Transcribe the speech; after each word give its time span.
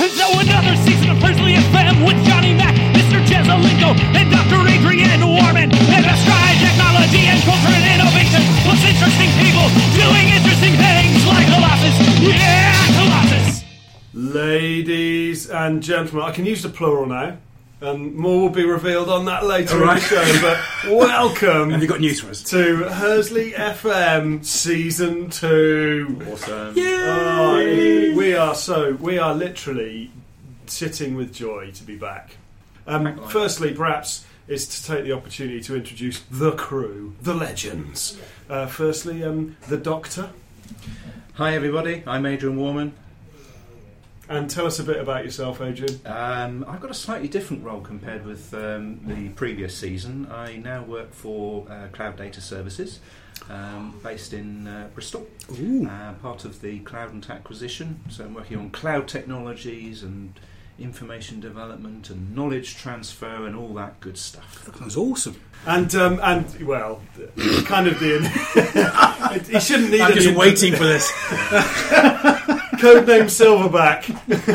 So 0.00 0.40
another 0.40 0.76
season 0.76 1.10
of 1.10 1.18
Hursley 1.20 1.60
FM 1.60 2.06
with 2.06 2.16
Johnny 2.24 2.54
Mac, 2.54 2.74
Mr. 2.96 3.20
Jezelinko, 3.20 3.92
and 4.16 4.30
Dr. 4.32 4.66
Adrian 4.66 5.20
Warman. 5.20 5.68
And 5.68 6.02
let's 6.08 6.24
try 6.24 6.56
technology 6.56 7.28
and 7.28 7.36
culture 7.44 7.68
and 7.68 7.84
innovation. 8.00 8.40
Plus 8.64 8.80
interesting 8.80 9.28
people 9.44 9.68
doing 9.92 10.26
interesting 10.32 10.72
things 10.80 11.20
like 11.28 11.44
Colossus. 11.52 11.96
Yeah, 12.24 12.72
Colossus! 12.96 13.64
Ladies 14.14 15.50
and 15.50 15.82
gentlemen, 15.82 16.24
I 16.24 16.32
can 16.32 16.46
use 16.46 16.62
the 16.62 16.70
plural 16.70 17.04
now. 17.04 17.36
And 17.82 18.14
more 18.14 18.42
will 18.42 18.50
be 18.50 18.64
revealed 18.66 19.08
on 19.08 19.24
that 19.24 19.46
later 19.46 19.80
in 19.80 19.86
the 19.86 20.00
show. 20.00 20.40
But 20.42 20.60
welcome 20.94 21.70
Have 21.70 21.80
you 21.80 21.88
got 21.88 22.00
news 22.00 22.20
for 22.20 22.28
us? 22.28 22.42
to 22.50 22.84
Hursley 22.84 23.52
FM 23.52 24.44
Season 24.44 25.30
2. 25.30 26.26
Awesome. 26.30 26.74
Oh, 26.76 28.12
we 28.14 28.34
are 28.34 28.54
so, 28.54 28.92
we 29.00 29.18
are 29.18 29.34
literally 29.34 30.10
sitting 30.66 31.14
with 31.14 31.32
joy 31.32 31.70
to 31.70 31.82
be 31.82 31.96
back. 31.96 32.36
Um, 32.86 33.18
firstly, 33.28 33.72
perhaps, 33.72 34.26
is 34.46 34.66
to 34.66 34.84
take 34.84 35.04
the 35.04 35.12
opportunity 35.12 35.62
to 35.62 35.74
introduce 35.74 36.20
the 36.30 36.52
crew, 36.52 37.14
the 37.22 37.32
legends. 37.34 38.18
Uh, 38.50 38.66
firstly, 38.66 39.24
um, 39.24 39.56
the 39.68 39.78
Doctor. 39.78 40.30
Hi 41.34 41.54
everybody, 41.54 42.02
I'm 42.06 42.26
Adrian 42.26 42.58
Warman. 42.58 42.92
And 44.30 44.48
tell 44.48 44.64
us 44.64 44.78
a 44.78 44.84
bit 44.84 44.98
about 44.98 45.24
yourself, 45.24 45.60
Adrian. 45.60 46.00
Um, 46.06 46.64
I've 46.68 46.78
got 46.78 46.92
a 46.92 46.94
slightly 46.94 47.26
different 47.26 47.64
role 47.64 47.80
compared 47.80 48.24
with 48.24 48.54
um, 48.54 49.00
the 49.04 49.30
previous 49.30 49.76
season. 49.76 50.28
I 50.30 50.56
now 50.56 50.84
work 50.84 51.12
for 51.12 51.66
uh, 51.68 51.88
Cloud 51.88 52.16
Data 52.16 52.40
Services, 52.40 53.00
um, 53.48 53.98
based 54.04 54.32
in 54.32 54.68
uh, 54.68 54.86
Bristol, 54.94 55.26
uh, 55.50 56.12
part 56.22 56.44
of 56.44 56.60
the 56.60 56.78
Cloudant 56.80 57.28
Acquisition. 57.28 57.98
So 58.08 58.24
I'm 58.24 58.34
working 58.34 58.56
on 58.56 58.70
cloud 58.70 59.08
technologies 59.08 60.04
and 60.04 60.32
information 60.78 61.40
development 61.40 62.08
and 62.08 62.32
knowledge 62.32 62.76
transfer 62.76 63.46
and 63.48 63.56
all 63.56 63.74
that 63.74 63.98
good 63.98 64.16
stuff. 64.16 64.64
That 64.64 64.80
was 64.80 64.96
awesome. 64.96 65.40
And 65.66 65.92
um, 65.96 66.20
and 66.22 66.46
well, 66.68 67.02
kind 67.64 67.88
of 67.88 67.98
the. 67.98 68.20
he 69.50 69.58
shouldn't 69.58 69.90
need 69.90 70.02
I'm 70.02 70.14
just 70.14 70.36
waiting 70.36 70.76
for 70.76 70.84
this. 70.84 71.10
Codename 72.80 73.28
Silverback. 73.28 74.04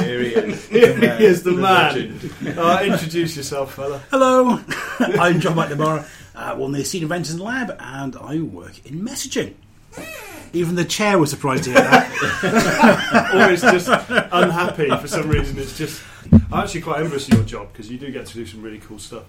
Here 0.01 0.19
he 0.19 0.33
is. 0.33 0.65
Here 0.69 0.97
he 0.97 1.25
is, 1.25 1.43
the 1.43 1.51
man. 1.51 1.61
legend. 1.61 2.57
Uh, 2.57 2.81
introduce 2.83 3.37
yourself, 3.37 3.75
fella. 3.75 4.01
Hello, 4.09 4.59
I'm 4.99 5.39
John 5.39 5.55
McNamara, 5.55 6.07
uh, 6.33 6.55
one 6.55 6.71
of 6.71 6.77
the 6.77 6.83
senior 6.85 7.05
inventors 7.05 7.33
in 7.33 7.37
the 7.37 7.43
lab, 7.43 7.77
and 7.79 8.15
I 8.15 8.39
work 8.39 8.83
in 8.83 9.01
messaging. 9.01 9.53
Even 10.53 10.73
the 10.73 10.85
chair 10.85 11.19
was 11.19 11.29
surprised 11.29 11.65
to 11.65 11.73
hear 11.73 11.81
that. 11.81 13.31
Or 13.35 13.51
it's 13.51 13.61
just 13.61 13.89
unhappy 13.89 14.89
for 14.89 15.07
some 15.07 15.29
reason. 15.29 15.59
It's 15.59 15.77
just. 15.77 16.01
I'm 16.31 16.63
actually 16.63 16.81
quite 16.81 17.01
envious 17.01 17.27
of 17.27 17.35
your 17.35 17.43
job 17.43 17.71
because 17.71 17.91
you 17.91 17.99
do 17.99 18.11
get 18.11 18.25
to 18.25 18.33
do 18.33 18.47
some 18.47 18.63
really 18.63 18.79
cool 18.79 18.97
stuff. 18.97 19.25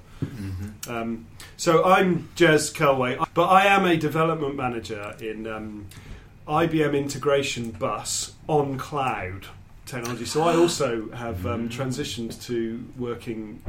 Um, 0.88 1.26
so 1.58 1.84
I'm 1.84 2.28
Jez 2.36 2.72
Kelway, 2.72 3.22
but 3.34 3.48
I 3.48 3.66
am 3.66 3.84
a 3.84 3.96
development 3.98 4.56
manager 4.56 5.14
in 5.20 5.46
um, 5.46 5.86
IBM 6.46 6.96
Integration 6.96 7.70
Bus 7.72 8.32
on 8.46 8.78
cloud 8.78 9.46
technology. 9.84 10.24
So 10.24 10.42
I 10.42 10.54
also 10.54 11.10
have 11.10 11.44
um, 11.44 11.68
transitioned 11.68 12.40
to 12.46 12.84
working 12.96 13.60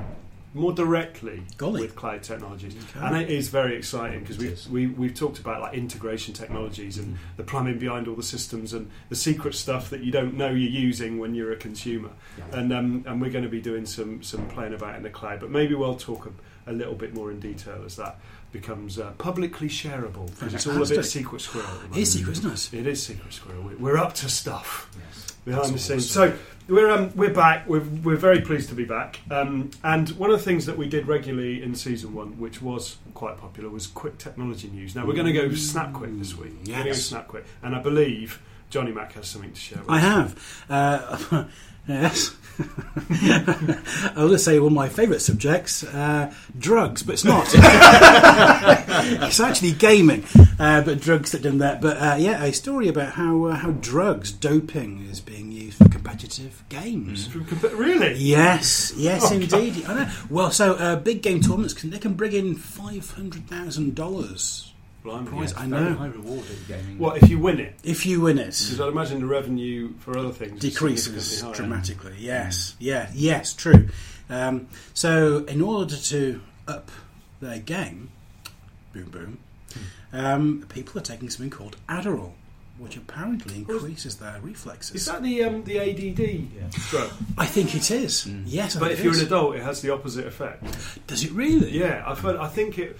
more 0.53 0.71
directly 0.71 1.43
Golly. 1.57 1.81
with 1.81 1.95
cloud 1.95 2.23
technologies, 2.23 2.75
Okay. 2.95 3.05
and 3.05 3.15
it 3.17 3.29
is 3.29 3.49
very 3.49 3.75
exciting 3.75 4.21
because 4.21 4.37
we, 4.37 4.47
is. 4.47 4.69
we 4.69 4.87
we've 4.87 5.13
talked 5.13 5.39
about 5.39 5.61
like 5.61 5.73
integration 5.73 6.33
technologies 6.33 6.97
and 6.97 7.17
the 7.35 7.43
plumbing 7.43 7.77
behind 7.77 8.07
all 8.07 8.15
the 8.15 8.23
systems 8.23 8.73
and 8.73 8.89
the 9.09 9.15
secret 9.15 9.53
stuff 9.55 9.89
that 9.89 10.01
you 10.01 10.11
don't 10.11 10.35
know 10.35 10.47
you're 10.49 10.69
using 10.69 11.19
when 11.19 11.35
you're 11.35 11.51
a 11.51 11.57
consumer, 11.57 12.09
and 12.51 12.71
um, 12.73 13.03
and 13.07 13.21
we're 13.21 13.31
going 13.31 13.43
to 13.43 13.49
be 13.49 13.61
doing 13.61 13.85
some 13.85 14.23
some 14.23 14.47
playing 14.49 14.73
about 14.73 14.95
in 14.95 15.03
the 15.03 15.09
cloud, 15.09 15.39
but 15.39 15.49
maybe 15.51 15.75
we'll 15.75 15.95
talk 15.95 16.25
a, 16.27 16.71
a 16.71 16.73
little 16.73 16.95
bit 16.95 17.13
more 17.13 17.29
in 17.29 17.39
detail 17.39 17.83
as 17.85 17.95
that 17.97 18.19
becomes 18.51 18.97
uh, 18.97 19.11
publicly 19.17 19.67
shareable 19.69 20.27
because 20.31 20.53
it's 20.53 20.67
all 20.67 20.81
a 20.81 20.85
bit 20.87 21.03
secret 21.03 21.41
squirrel. 21.41 21.67
at. 21.91 21.97
It's 21.97 22.11
secret, 22.11 22.33
isn't 22.39 22.73
it? 22.73 22.79
It 22.79 22.87
is 22.87 23.03
secret 23.05 23.33
squirrel. 23.33 23.61
We- 23.63 23.75
We're 23.75 23.97
up 23.97 24.13
to 24.15 24.29
stuff 24.29 24.89
Yes. 24.97 25.31
behind 25.45 25.73
the 25.75 25.79
scenes. 25.79 26.09
So 26.09 26.33
we're 26.67 26.89
um, 26.89 27.11
we're 27.15 27.33
back. 27.33 27.67
We're 27.67 27.81
we're 28.03 28.15
very 28.17 28.41
pleased 28.41 28.69
to 28.69 28.75
be 28.75 28.85
back. 28.85 29.19
Um, 29.29 29.71
and 29.83 30.09
one 30.11 30.31
of 30.31 30.37
the 30.39 30.43
things 30.43 30.65
that 30.65 30.77
we 30.77 30.87
did 30.87 31.07
regularly 31.07 31.61
in 31.61 31.75
season 31.75 32.13
one, 32.13 32.39
which 32.39 32.61
was 32.61 32.97
quite 33.13 33.37
popular, 33.37 33.69
was 33.69 33.85
quick 33.87 34.17
technology 34.17 34.69
news. 34.69 34.95
Now 34.95 35.05
we're 35.05 35.13
going 35.13 35.27
to 35.27 35.33
go 35.33 35.53
snap 35.53 35.93
quick 35.93 36.17
this 36.17 36.35
week. 36.37 36.53
We're 36.59 36.73
going 36.73 36.77
to 36.79 36.83
go 36.83 36.87
Yes. 36.89 37.03
snap 37.03 37.27
quick, 37.27 37.45
and 37.63 37.75
I 37.75 37.79
believe 37.79 38.41
Johnny 38.69 38.91
Mac 38.91 39.13
has 39.13 39.27
something 39.27 39.51
to 39.53 39.59
share. 39.59 39.79
with 39.79 39.89
I 39.89 39.97
us. 39.99 40.03
have. 40.03 40.65
Uh, 40.69 41.43
yes. 41.87 42.35
I 42.59 44.13
was 44.15 44.15
going 44.15 44.31
to 44.31 44.39
say 44.39 44.57
one 44.59 44.71
of 44.71 44.73
my 44.73 44.89
favourite 44.89 45.21
subjects, 45.21 45.83
uh, 45.83 46.33
drugs, 46.57 47.03
but 47.03 47.13
it's 47.13 47.23
not. 47.23 47.45
it's 47.53 49.39
actually 49.39 49.73
gaming, 49.73 50.23
uh, 50.59 50.81
but 50.81 50.99
drugs 50.99 51.31
that 51.33 51.43
done 51.43 51.59
that. 51.59 51.81
But 51.81 51.97
uh, 51.97 52.15
yeah, 52.17 52.43
a 52.43 52.51
story 52.51 52.87
about 52.87 53.13
how 53.13 53.45
uh, 53.45 53.55
how 53.55 53.71
drugs, 53.71 54.31
doping, 54.31 55.07
is 55.07 55.19
being 55.19 55.51
used 55.51 55.77
for 55.77 55.87
competitive 55.87 56.63
games. 56.69 57.33
Really? 57.35 58.15
Yes, 58.15 58.91
yes, 58.97 59.31
Oh, 59.31 59.35
indeed. 59.35 59.85
I 59.85 59.93
know. 59.93 60.09
Well, 60.29 60.49
so 60.51 60.73
uh, 60.73 60.95
big 60.95 61.21
game 61.21 61.41
tournaments 61.41 61.73
can 61.75 61.91
they 61.91 61.99
can 61.99 62.15
bring 62.15 62.33
in 62.33 62.55
five 62.55 63.11
hundred 63.11 63.47
thousand 63.47 63.93
dollars 63.95 64.73
Blimey. 65.07 65.27
prize. 65.27 65.51
Yes, 65.51 65.59
I 65.59 65.65
know. 65.67 65.93
high 65.93 66.07
reward 66.07 66.43
in 66.49 66.57
gaming. 66.67 66.97
What 66.99 67.21
if 67.23 67.29
you 67.29 67.39
win 67.39 67.59
it? 67.59 67.75
if 67.83 68.05
you 68.05 68.21
win 68.21 68.37
it. 68.37 68.45
Because 68.45 68.81
I'd 68.81 68.89
imagine 68.89 69.19
the 69.21 69.25
revenue 69.27 69.93
for 69.99 70.17
other 70.17 70.31
things 70.31 70.59
decreases 70.59 71.43
dramatically. 71.53 72.15
Yes, 72.19 72.75
yeah, 72.79 73.09
yes, 73.13 73.53
true. 73.53 73.89
Um, 74.29 74.67
so, 74.93 75.45
in 75.45 75.61
order 75.61 75.95
to 75.95 76.41
up 76.67 76.91
their 77.39 77.59
game, 77.59 78.09
boom, 78.93 79.09
boom, 79.09 79.39
um, 80.13 80.65
people 80.69 80.99
are 80.99 81.03
taking 81.03 81.29
something 81.29 81.49
called 81.49 81.77
Adderall, 81.87 82.33
which 82.77 82.97
apparently 82.97 83.55
increases 83.59 84.17
their 84.17 84.39
reflexes. 84.41 84.95
Is 84.95 85.05
that 85.05 85.23
the 85.23 85.43
um, 85.43 85.63
the 85.63 85.79
ADD 85.79 86.71
drug? 86.89 87.11
I 87.37 87.45
think 87.45 87.73
it 87.75 87.89
is. 87.91 88.27
Yes, 88.45 88.75
I 88.75 88.79
But 88.79 88.87
think 88.89 88.99
if 88.99 88.99
it 88.99 89.03
you're 89.05 89.13
an 89.19 89.25
adult, 89.25 89.55
it 89.55 89.63
has 89.63 89.81
the 89.81 89.91
opposite 89.93 90.27
effect. 90.27 90.63
does 91.07 91.23
it 91.23 91.31
really? 91.31 91.71
Yeah, 91.71 92.03
I've 92.05 92.19
heard. 92.19 92.35
I 92.37 92.47
think 92.49 92.77
it. 92.79 92.97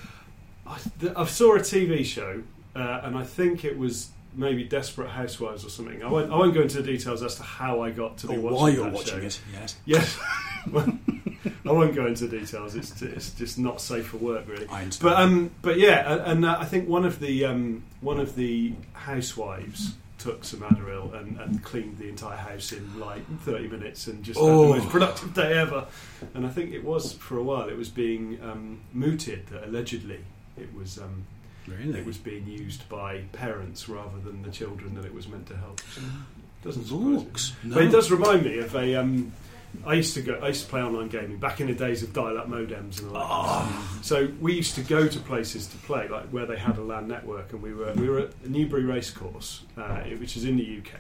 I, 0.67 0.78
th- 1.00 1.13
I 1.16 1.25
saw 1.25 1.55
a 1.55 1.59
TV 1.59 2.03
show, 2.05 2.44
uh, 2.75 3.01
and 3.03 3.17
I 3.17 3.23
think 3.23 3.63
it 3.66 3.78
was 3.78 4.09
maybe 4.35 4.63
Desperate 4.63 5.09
Housewives 5.09 5.66
or 5.66 5.69
something. 5.69 6.03
I 6.03 6.09
won't, 6.09 6.31
I 6.31 6.35
won't 6.35 6.53
go 6.53 6.61
into 6.61 6.78
the 6.81 6.83
details 6.91 7.23
as 7.23 7.35
to 7.35 7.44
how 7.44 7.81
I 7.81 7.89
got 7.91 8.17
to 8.19 8.28
Or 8.28 8.33
be 8.33 8.38
watching 8.38 8.57
while 8.57 8.69
you're 8.69 8.83
that 8.85 8.94
watching 8.94 9.19
show. 9.22 9.25
it, 9.25 9.39
yes. 9.53 9.75
Yes, 9.85 10.19
I 10.75 11.72
won't 11.72 11.95
go 11.95 12.05
into 12.07 12.28
details. 12.28 12.75
It's, 12.75 13.01
it's 13.01 13.31
just 13.31 13.57
not 13.57 13.81
safe 13.81 14.07
for 14.07 14.17
work, 14.17 14.47
really. 14.47 14.67
I 14.67 14.83
understand. 14.83 15.09
But 15.13 15.22
um, 15.22 15.51
but 15.61 15.79
yeah, 15.79 16.13
and, 16.13 16.22
and 16.31 16.45
uh, 16.45 16.57
I 16.59 16.66
think 16.66 16.88
one 16.88 17.05
of 17.05 17.19
the 17.19 17.45
um, 17.45 17.84
one 18.01 18.19
of 18.19 18.35
the 18.35 18.73
housewives 18.94 19.95
took 20.19 20.44
some 20.44 20.61
Adderall 20.61 21.13
and, 21.19 21.39
and 21.39 21.63
cleaned 21.63 21.97
the 21.99 22.09
entire 22.09 22.35
house 22.35 22.72
in 22.72 22.99
like 22.99 23.22
30 23.41 23.67
minutes 23.67 24.07
and 24.07 24.23
just 24.23 24.39
Oh. 24.39 24.73
had 24.73 24.81
the 24.81 24.84
most 24.84 24.91
productive 24.91 25.34
day 25.35 25.55
ever. 25.57 25.85
And 26.34 26.44
I 26.45 26.49
think 26.49 26.73
it 26.73 26.84
was 26.84 27.13
for 27.13 27.38
a 27.38 27.44
while. 27.44 27.69
It 27.69 27.78
was 27.78 27.89
being 27.89 28.39
um, 28.44 28.79
mooted 28.94 29.45
that 29.47 29.66
allegedly 29.66 30.19
it 30.57 30.73
was 30.73 30.97
um, 30.97 31.25
really? 31.68 32.00
it 32.00 32.06
was 32.06 32.18
being 32.18 32.47
used 32.47 32.88
by 32.90 33.19
parents 33.31 33.88
rather 33.90 34.19
than 34.19 34.41
the 34.44 34.51
children 34.51 34.95
that 34.95 35.06
it 35.06 35.13
was 35.13 35.28
meant 35.28 35.47
to 35.47 35.57
help. 35.57 35.81
Doesn't 36.63 36.85
surprise 36.85 37.03
me. 37.06 37.16
Looks. 37.16 37.53
No. 37.63 37.75
But 37.75 37.84
it 37.84 37.91
does 37.91 38.12
remind 38.12 38.44
me 38.44 38.57
of 38.59 38.75
a. 38.75 38.96
Um, 38.96 39.31
I 39.85 39.94
used 39.94 40.13
to 40.16 40.22
go. 40.22 40.40
I 40.41 40.47
used 40.47 40.63
to 40.63 40.69
play 40.69 40.81
online 40.81 41.09
gaming 41.09 41.38
back 41.38 41.62
in 41.62 41.67
the 41.67 41.73
days 41.73 42.01
of 42.01 42.13
dial-up 42.13 42.47
modems 42.50 43.00
and 43.00 43.16
all 43.16 43.19
that. 43.19 43.69
stuff. 43.69 44.03
So 44.03 44.29
we 44.40 44.53
used 44.53 44.75
to 44.75 44.81
go 44.81 45.07
to 45.07 45.19
places 45.19 45.67
to 45.67 45.78
play, 45.78 46.07
like 46.07 46.29
where 46.29 46.46
they 46.46 46.57
had 46.57 46.78
a 46.78 46.81
LAN 46.81 47.07
network, 47.07 47.53
and 47.53 47.62
we 47.62 47.73
were 47.73 47.94
we 47.94 48.09
were 48.09 48.19
at 48.19 48.50
Newbury 48.50 48.85
Racecourse, 48.85 49.63
uh, 49.78 50.00
which 50.17 50.35
is 50.35 50.46
in 50.46 50.57
the 50.57 50.79
UK, 50.79 51.00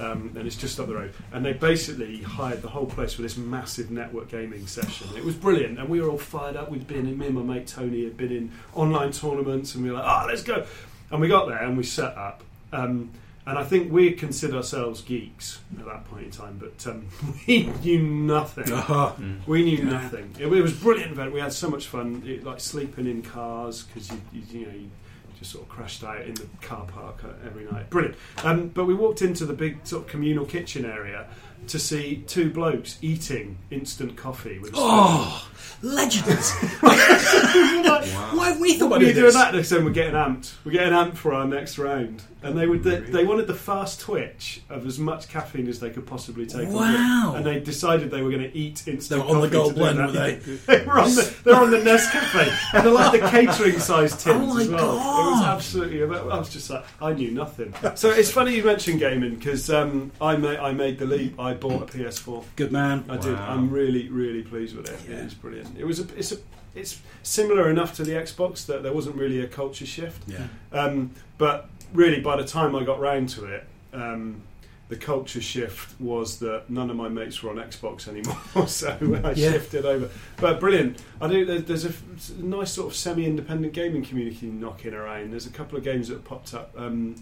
um, 0.00 0.32
and 0.36 0.46
it's 0.46 0.56
just 0.56 0.78
up 0.78 0.86
the 0.86 0.94
road. 0.94 1.12
And 1.32 1.44
they 1.44 1.52
basically 1.54 2.22
hired 2.22 2.62
the 2.62 2.68
whole 2.68 2.86
place 2.86 3.14
for 3.14 3.22
this 3.22 3.36
massive 3.36 3.90
network 3.90 4.28
gaming 4.28 4.66
session. 4.66 5.08
It 5.16 5.24
was 5.24 5.34
brilliant, 5.34 5.78
and 5.78 5.88
we 5.88 6.00
were 6.00 6.08
all 6.10 6.18
fired 6.18 6.56
up. 6.56 6.70
We'd 6.70 6.86
been 6.86 7.06
in. 7.06 7.18
Me 7.18 7.26
and 7.26 7.34
my 7.34 7.42
mate 7.54 7.66
Tony 7.66 8.04
had 8.04 8.16
been 8.16 8.32
in 8.32 8.52
online 8.74 9.12
tournaments, 9.12 9.74
and 9.74 9.84
we 9.84 9.90
were 9.90 9.96
like, 9.96 10.06
"Ah, 10.06 10.24
let's 10.28 10.42
go!" 10.42 10.66
And 11.10 11.20
we 11.20 11.28
got 11.28 11.46
there 11.48 11.58
and 11.62 11.76
we 11.76 11.84
set 11.84 12.16
up. 12.16 12.42
Um, 12.72 13.10
and 13.46 13.58
I 13.58 13.64
think 13.64 13.90
we 13.90 14.12
consider 14.12 14.56
ourselves 14.58 15.00
geeks 15.00 15.60
at 15.78 15.86
that 15.86 16.04
point 16.04 16.24
in 16.26 16.30
time, 16.30 16.58
but 16.60 16.86
um, 16.86 17.08
we 17.48 17.64
knew 17.82 18.02
nothing. 18.02 18.70
Uh-huh. 18.70 19.12
We 19.46 19.64
knew 19.64 19.78
Yeah. 19.78 19.84
nothing. 19.84 20.34
It, 20.38 20.48
it 20.52 20.62
was 20.62 20.74
brilliant 20.74 21.12
event. 21.12 21.32
We 21.32 21.40
had 21.40 21.54
so 21.54 21.70
much 21.70 21.86
fun, 21.86 22.22
it, 22.26 22.44
like 22.44 22.60
sleeping 22.60 23.06
in 23.06 23.22
cars 23.22 23.84
because 23.84 24.10
you, 24.10 24.20
you, 24.34 24.42
you 24.60 24.66
know 24.66 24.72
you 24.74 24.90
just 25.38 25.52
sort 25.52 25.64
of 25.64 25.70
crashed 25.70 26.02
out 26.04 26.22
in 26.22 26.34
the 26.34 26.46
car 26.60 26.84
park 26.86 27.22
uh, 27.24 27.46
every 27.46 27.64
night. 27.64 27.90
Brilliant. 27.90 28.16
Um, 28.44 28.68
but 28.68 28.86
we 28.86 28.94
walked 28.94 29.22
into 29.22 29.46
the 29.46 29.52
big 29.52 29.86
sort 29.86 30.04
of 30.04 30.08
communal 30.08 30.44
kitchen 30.44 30.84
area, 30.84 31.26
to 31.66 31.78
see 31.78 32.24
two 32.26 32.50
blokes 32.50 32.98
eating 33.02 33.58
instant 33.70 34.16
coffee 34.16 34.58
with. 34.58 34.72
Oh, 34.74 35.48
legends! 35.82 36.52
Why 36.80 38.46
haven't 38.46 38.60
we 38.60 38.78
thought 38.78 38.86
about 38.86 39.02
are 39.02 39.12
doing 39.12 39.34
that 39.34 39.54
next 39.54 39.68
time? 39.70 39.84
We're 39.84 39.90
getting 39.90 40.14
amped. 40.14 40.54
We're 40.64 40.72
getting 40.72 40.92
amped 40.92 41.16
for 41.16 41.34
our 41.34 41.46
next 41.46 41.78
round, 41.78 42.22
and 42.42 42.56
they 42.56 42.66
would 42.66 42.84
they, 42.84 43.00
they 43.00 43.24
wanted 43.24 43.46
the 43.46 43.54
fast 43.54 44.00
twitch 44.00 44.62
of 44.68 44.86
as 44.86 44.98
much 44.98 45.28
caffeine 45.28 45.68
as 45.68 45.80
they 45.80 45.90
could 45.90 46.06
possibly 46.06 46.46
take. 46.46 46.68
Wow. 46.68 47.34
And 47.36 47.44
they 47.44 47.58
decided 47.58 48.10
they 48.10 48.22
were 48.22 48.30
going 48.30 48.42
to 48.42 48.56
eat 48.56 48.86
instant. 48.86 49.08
They 49.08 49.18
were 49.18 49.36
on 49.36 49.40
the 49.40 49.48
gold 49.48 49.74
to 49.74 49.78
blend, 49.80 49.98
were 49.98 50.12
they? 50.12 50.34
they 50.66 50.84
were 50.84 51.00
on 51.00 51.14
the 51.14 51.36
they're 51.44 51.54
on 51.56 51.70
the 51.70 51.78
Nescafe, 51.78 52.74
and 52.74 52.86
they're 52.86 52.92
like 52.92 53.20
the 53.20 53.28
catering 53.28 53.78
size 53.78 54.12
tins 54.22 54.40
Oh 54.40 54.54
my 54.54 54.62
as 54.62 54.68
well. 54.68 54.94
It 54.94 55.30
was 55.30 55.42
absolutely. 55.42 56.02
I 56.02 56.38
was 56.38 56.48
just 56.48 56.70
like 56.70 56.84
I 57.00 57.12
knew 57.12 57.30
nothing. 57.30 57.74
So 57.94 58.10
it's 58.10 58.30
funny 58.30 58.54
you 58.54 58.64
mentioned 58.64 59.00
gaming 59.00 59.34
because 59.34 59.70
um, 59.70 60.12
I 60.20 60.36
made 60.36 60.58
I 60.58 60.72
made 60.72 60.98
the 60.98 61.06
leap. 61.06 61.38
I 61.40 61.54
bought 61.54 61.82
a 61.82 61.86
PS4. 61.86 62.44
Good 62.56 62.72
man. 62.72 63.04
I 63.08 63.16
did. 63.16 63.34
I'm 63.34 63.70
really, 63.70 64.08
really 64.08 64.42
pleased 64.42 64.76
with 64.76 64.88
it. 64.88 65.00
Yeah. 65.08 65.16
It 65.16 65.26
is 65.26 65.34
brilliant. 65.34 65.78
It 65.78 65.84
was 65.84 66.00
a, 66.00 66.06
it's 66.16 66.32
a, 66.32 66.38
it's 66.74 67.00
similar 67.22 67.70
enough 67.70 67.94
to 67.96 68.04
the 68.04 68.12
Xbox 68.12 68.66
that 68.66 68.82
there 68.82 68.92
wasn't 68.92 69.16
really 69.16 69.40
a 69.40 69.46
culture 69.46 69.86
shift. 69.86 70.22
Yeah. 70.26 70.46
Um, 70.72 71.12
but 71.38 71.68
really, 71.92 72.20
by 72.20 72.36
the 72.36 72.44
time 72.46 72.74
I 72.76 72.84
got 72.84 73.00
round 73.00 73.28
to 73.30 73.44
it, 73.46 73.64
um, 73.92 74.42
the 74.88 74.96
culture 74.96 75.40
shift 75.42 76.00
was 76.00 76.38
that 76.38 76.70
none 76.70 76.88
of 76.88 76.96
my 76.96 77.08
mates 77.08 77.42
were 77.42 77.50
on 77.50 77.56
Xbox 77.56 78.08
anymore, 78.08 78.66
so 78.68 78.96
I 79.22 79.32
Yeah. 79.32 79.52
shifted 79.52 79.84
over. 79.84 80.08
But 80.38 80.60
brilliant. 80.60 81.02
I 81.20 81.28
think 81.28 81.66
There's 81.66 81.84
a 81.84 81.92
nice 82.38 82.72
sort 82.72 82.86
of 82.88 82.96
semi-independent 82.96 83.74
gaming 83.74 84.02
community 84.04 84.46
knocking 84.46 84.94
around. 84.94 85.30
There's 85.32 85.46
a 85.46 85.50
couple 85.50 85.76
of 85.76 85.84
games 85.84 86.08
that 86.08 86.14
have 86.14 86.24
popped 86.24 86.54
up. 86.54 86.72
Um, 86.76 87.16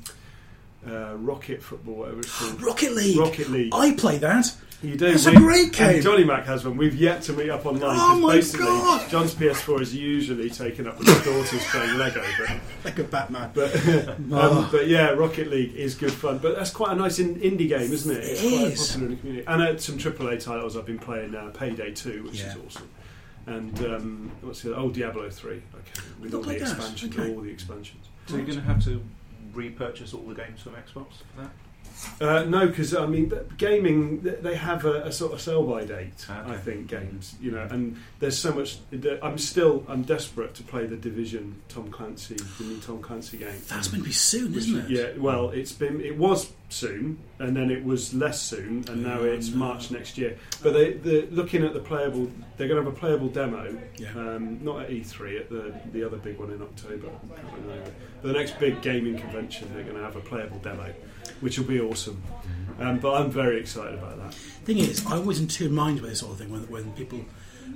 uh, 0.88 1.16
Rocket 1.16 1.60
Football, 1.60 1.94
whatever 1.94 2.20
it's 2.20 2.38
called. 2.38 2.62
Rocket 2.70 2.92
League. 2.92 3.18
Rocket 3.18 3.50
League. 3.50 3.72
I 3.74 3.92
play 3.94 4.18
that. 4.18 4.54
You 4.82 4.94
do. 4.94 5.06
It's 5.06 5.24
a 5.26 5.34
great 5.34 5.72
game. 5.72 6.02
Johnny 6.02 6.22
Mac 6.24 6.44
has 6.44 6.64
one. 6.64 6.76
We've 6.76 6.94
yet 6.94 7.22
to 7.22 7.32
meet 7.32 7.48
up 7.48 7.64
online. 7.64 7.96
Oh 7.98 8.10
'cause 8.12 8.20
my 8.20 8.32
basically, 8.34 8.66
God. 8.66 9.10
John's 9.10 9.34
PS4 9.34 9.80
is 9.80 9.94
usually 9.94 10.50
taken 10.50 10.86
up 10.86 10.98
with 10.98 11.08
his 11.08 11.24
daughters 11.24 11.64
playing 11.70 11.96
Lego. 11.98 12.22
But, 12.38 12.60
Like 12.84 12.98
a 12.98 13.04
Batman. 13.04 13.50
but, 13.54 13.74
Oh. 14.32 14.58
um, 14.64 14.68
but 14.70 14.86
yeah, 14.86 15.08
Rocket 15.10 15.48
League 15.48 15.74
is 15.74 15.94
good 15.94 16.12
fun. 16.12 16.38
But 16.38 16.56
that's 16.56 16.70
quite 16.70 16.92
a 16.92 16.94
nice 16.94 17.18
in, 17.18 17.36
indie 17.36 17.68
game, 17.68 17.80
isn't 17.90 18.14
it? 18.16 18.22
It's 18.24 18.42
It 18.42 18.48
quite 18.50 18.72
is. 18.72 18.86
popular 18.88 19.06
in 19.06 19.10
the 19.14 19.20
community. 19.20 19.46
And 19.46 19.62
uh, 19.62 19.78
some 19.78 19.98
AAA 19.98 20.44
titles 20.44 20.76
I've 20.76 20.86
been 20.86 20.98
playing 20.98 21.32
now. 21.32 21.48
Payday 21.50 21.92
2, 21.92 22.24
which 22.24 22.40
Yeah. 22.40 22.50
is 22.52 22.56
awesome. 22.66 22.88
And 23.46 23.78
um, 23.86 24.32
what's 24.42 24.60
the 24.62 24.72
other? 24.74 24.82
Oh, 24.82 24.90
Diablo 24.90 25.30
3. 25.30 25.52
Okay, 25.54 25.62
with 26.20 26.34
all 26.34 26.42
like 26.42 26.58
the 26.58 26.64
that. 26.64 26.72
expansions. 26.76 27.16
Okay. 27.18 27.32
All 27.34 27.40
the 27.40 27.50
expansions. 27.50 28.04
So 28.26 28.36
you're 28.36 28.44
going 28.44 28.58
to 28.58 28.64
have 28.64 28.84
to 28.84 29.02
repurchase 29.54 30.12
all 30.12 30.22
the 30.22 30.34
games 30.34 30.60
from 30.60 30.72
Xbox 30.72 30.84
for 31.34 31.40
that? 31.42 31.50
Uh, 32.20 32.44
no, 32.44 32.66
because 32.66 32.94
I 32.94 33.06
mean, 33.06 33.32
gaming 33.58 34.20
they 34.22 34.54
have 34.54 34.84
a, 34.84 35.02
a 35.04 35.12
sort 35.12 35.32
of 35.32 35.40
sell 35.40 35.62
by 35.64 35.84
date. 35.84 36.26
Ah, 36.28 36.42
okay. 36.42 36.52
I 36.52 36.56
think 36.56 36.86
games, 36.88 37.34
you 37.40 37.50
know, 37.50 37.66
and 37.70 37.96
there's 38.20 38.38
so 38.38 38.52
much. 38.54 38.78
I'm 39.22 39.38
still 39.38 39.84
I'm 39.88 40.02
desperate 40.02 40.54
to 40.56 40.62
play 40.62 40.86
the 40.86 40.96
Division 40.96 41.60
Tom 41.68 41.90
Clancy, 41.90 42.36
the 42.58 42.64
new 42.64 42.78
Tom 42.80 43.00
Clancy 43.02 43.38
game. 43.38 43.54
That's 43.68 43.92
meant 43.92 44.04
to 44.04 44.08
be 44.08 44.12
soon, 44.12 44.52
Which- 44.52 44.64
isn't 44.64 44.84
it? 44.86 44.90
Yeah, 44.90 45.08
well, 45.22 45.50
it's 45.50 45.72
been 45.72 46.00
it 46.00 46.16
was 46.16 46.52
soon, 46.68 47.18
and 47.38 47.56
then 47.56 47.70
it 47.70 47.84
was 47.84 48.12
less 48.12 48.40
soon, 48.42 48.84
and 48.88 49.02
now 49.02 49.20
Oh, 49.20 49.24
it's 49.24 49.50
no. 49.50 49.56
March 49.58 49.90
next 49.90 50.18
year. 50.18 50.36
But 50.62 50.72
they, 50.74 50.92
they're 50.94 51.26
looking 51.26 51.64
at 51.64 51.72
the 51.74 51.80
playable. 51.80 52.30
They're 52.56 52.68
going 52.68 52.82
to 52.82 52.84
have 52.90 52.92
a 52.96 52.98
playable 52.98 53.28
demo. 53.28 53.78
Yeah. 53.98 54.10
Um, 54.16 54.58
not 54.64 54.82
at 54.82 54.90
E3, 54.90 55.40
at 55.40 55.48
the 55.50 55.74
the 55.92 56.02
other 56.04 56.16
big 56.16 56.38
one 56.38 56.50
in 56.50 56.60
October. 56.62 57.08
The 58.22 58.32
next 58.32 58.58
big 58.58 58.80
gaming 58.82 59.16
convention, 59.18 59.70
they're 59.74 59.84
going 59.84 59.96
to 59.96 60.02
have 60.02 60.16
a 60.16 60.20
playable 60.20 60.58
demo, 60.58 60.92
which 61.40 61.58
will 61.58 61.66
be 61.66 61.80
awesome. 61.80 62.22
Um, 62.78 62.98
but 62.98 63.14
I'm 63.14 63.30
very 63.30 63.58
excited 63.58 63.94
about 63.94 64.18
that. 64.18 64.34
Thing 64.34 64.78
is, 64.78 65.04
I 65.06 65.16
always 65.16 65.40
in 65.40 65.48
two 65.48 65.68
minds 65.68 66.00
with 66.00 66.10
this 66.10 66.20
sort 66.20 66.32
of 66.32 66.38
thing 66.38 66.50
when, 66.50 66.62
when 66.68 66.92
people, 66.92 67.20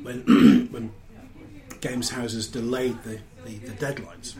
when 0.02 0.20
when 0.70 0.92
games 1.80 2.10
houses 2.10 2.48
delayed 2.48 3.02
the, 3.04 3.18
the, 3.44 3.58
the 3.58 3.72
deadlines. 3.72 4.34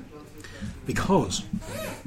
Because, 0.87 1.43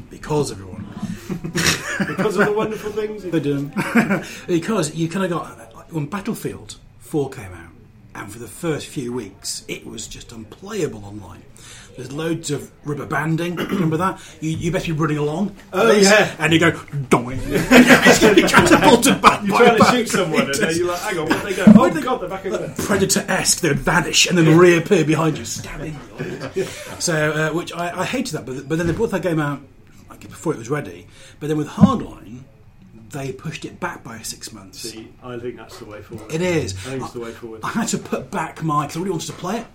because 0.09 0.51
everyone, 0.51 0.85
Because 2.07 2.37
of 2.37 2.45
the 2.47 2.53
wonderful 2.53 2.91
things. 2.91 3.23
they 3.31 3.39
do. 3.39 3.71
because 4.47 4.95
you 4.95 5.07
kind 5.09 5.25
of 5.25 5.31
got 5.31 5.91
when 5.93 6.05
Battlefield 6.07 6.77
Four 6.99 7.29
came 7.29 7.53
out, 7.53 7.71
and 8.15 8.31
for 8.31 8.39
the 8.39 8.47
first 8.47 8.87
few 8.87 9.11
weeks, 9.13 9.63
it 9.67 9.85
was 9.85 10.07
just 10.07 10.31
unplayable 10.31 11.03
online. 11.05 11.43
There's 11.95 12.11
loads 12.11 12.49
of 12.49 12.71
rubber 12.85 13.05
banding. 13.05 13.55
Remember 13.55 13.97
that? 13.97 14.19
You, 14.41 14.49
you 14.49 14.71
better 14.71 14.93
be 14.93 14.99
running 14.99 15.17
along. 15.19 15.55
Oh, 15.71 15.87
This, 15.87 16.09
yeah. 16.09 16.35
And 16.39 16.51
you 16.51 16.59
go, 16.59 16.71
doing. 17.09 17.39
it's 17.43 18.19
going 18.19 18.35
to 18.35 18.41
be 18.41 18.47
catapulted 18.47 19.21
back. 19.21 19.43
You're 19.45 19.57
trying 19.57 19.77
to 19.77 19.85
shoot 19.91 20.09
someone, 20.09 20.41
and 20.41 20.53
then 20.55 20.75
you're 20.75 20.87
like, 20.87 20.99
"Hang 21.01 21.19
on, 21.19 21.27
where'd 21.29 21.43
they 21.43 21.53
go? 21.55 21.63
Oh 21.67 21.89
they- 21.89 22.01
God, 22.01 22.17
they're 22.21 22.29
back 22.29 22.45
again." 22.45 22.73
Predator-esque, 22.77 23.59
they 23.61 23.67
would 23.69 23.77
vanish 23.79 24.25
and 24.25 24.35
then 24.37 24.57
reappear 24.57 25.05
behind 25.05 25.37
you, 25.37 25.45
stabbing 25.45 25.99
you. 26.55 26.65
so, 26.99 27.31
uh, 27.31 27.53
which 27.53 27.71
I, 27.73 28.01
I 28.01 28.05
hated 28.05 28.33
that, 28.33 28.45
but, 28.47 28.67
but 28.67 28.77
then 28.79 28.87
they 28.87 28.93
brought 28.93 29.11
that 29.11 29.21
game 29.21 29.39
out 29.39 29.61
like, 30.09 30.21
before 30.21 30.53
it 30.53 30.57
was 30.57 30.69
ready. 30.71 31.05
But 31.39 31.47
then 31.49 31.57
with 31.57 31.67
Hardline, 31.67 32.39
they 33.13 33.31
pushed 33.31 33.63
it 33.63 33.79
back 33.79 34.03
by 34.03 34.19
six 34.21 34.51
months. 34.51 34.79
See, 34.79 35.07
I 35.23 35.37
think 35.39 35.55
that's 35.55 35.77
the 35.79 35.85
way 35.85 36.01
forward. 36.01 36.33
It 36.33 36.41
is. 36.41 36.73
I 36.73 36.89
think 36.91 37.03
it's 37.03 37.13
the 37.13 37.19
way 37.21 37.31
forward. 37.31 37.61
I 37.63 37.69
had 37.69 37.87
to 37.89 37.97
put 37.97 38.29
back 38.29 38.61
my 38.63 38.83
because 38.83 38.97
I 38.97 38.99
really 38.99 39.11
wanted 39.11 39.27
to 39.27 39.33
play 39.33 39.59
it, 39.59 39.67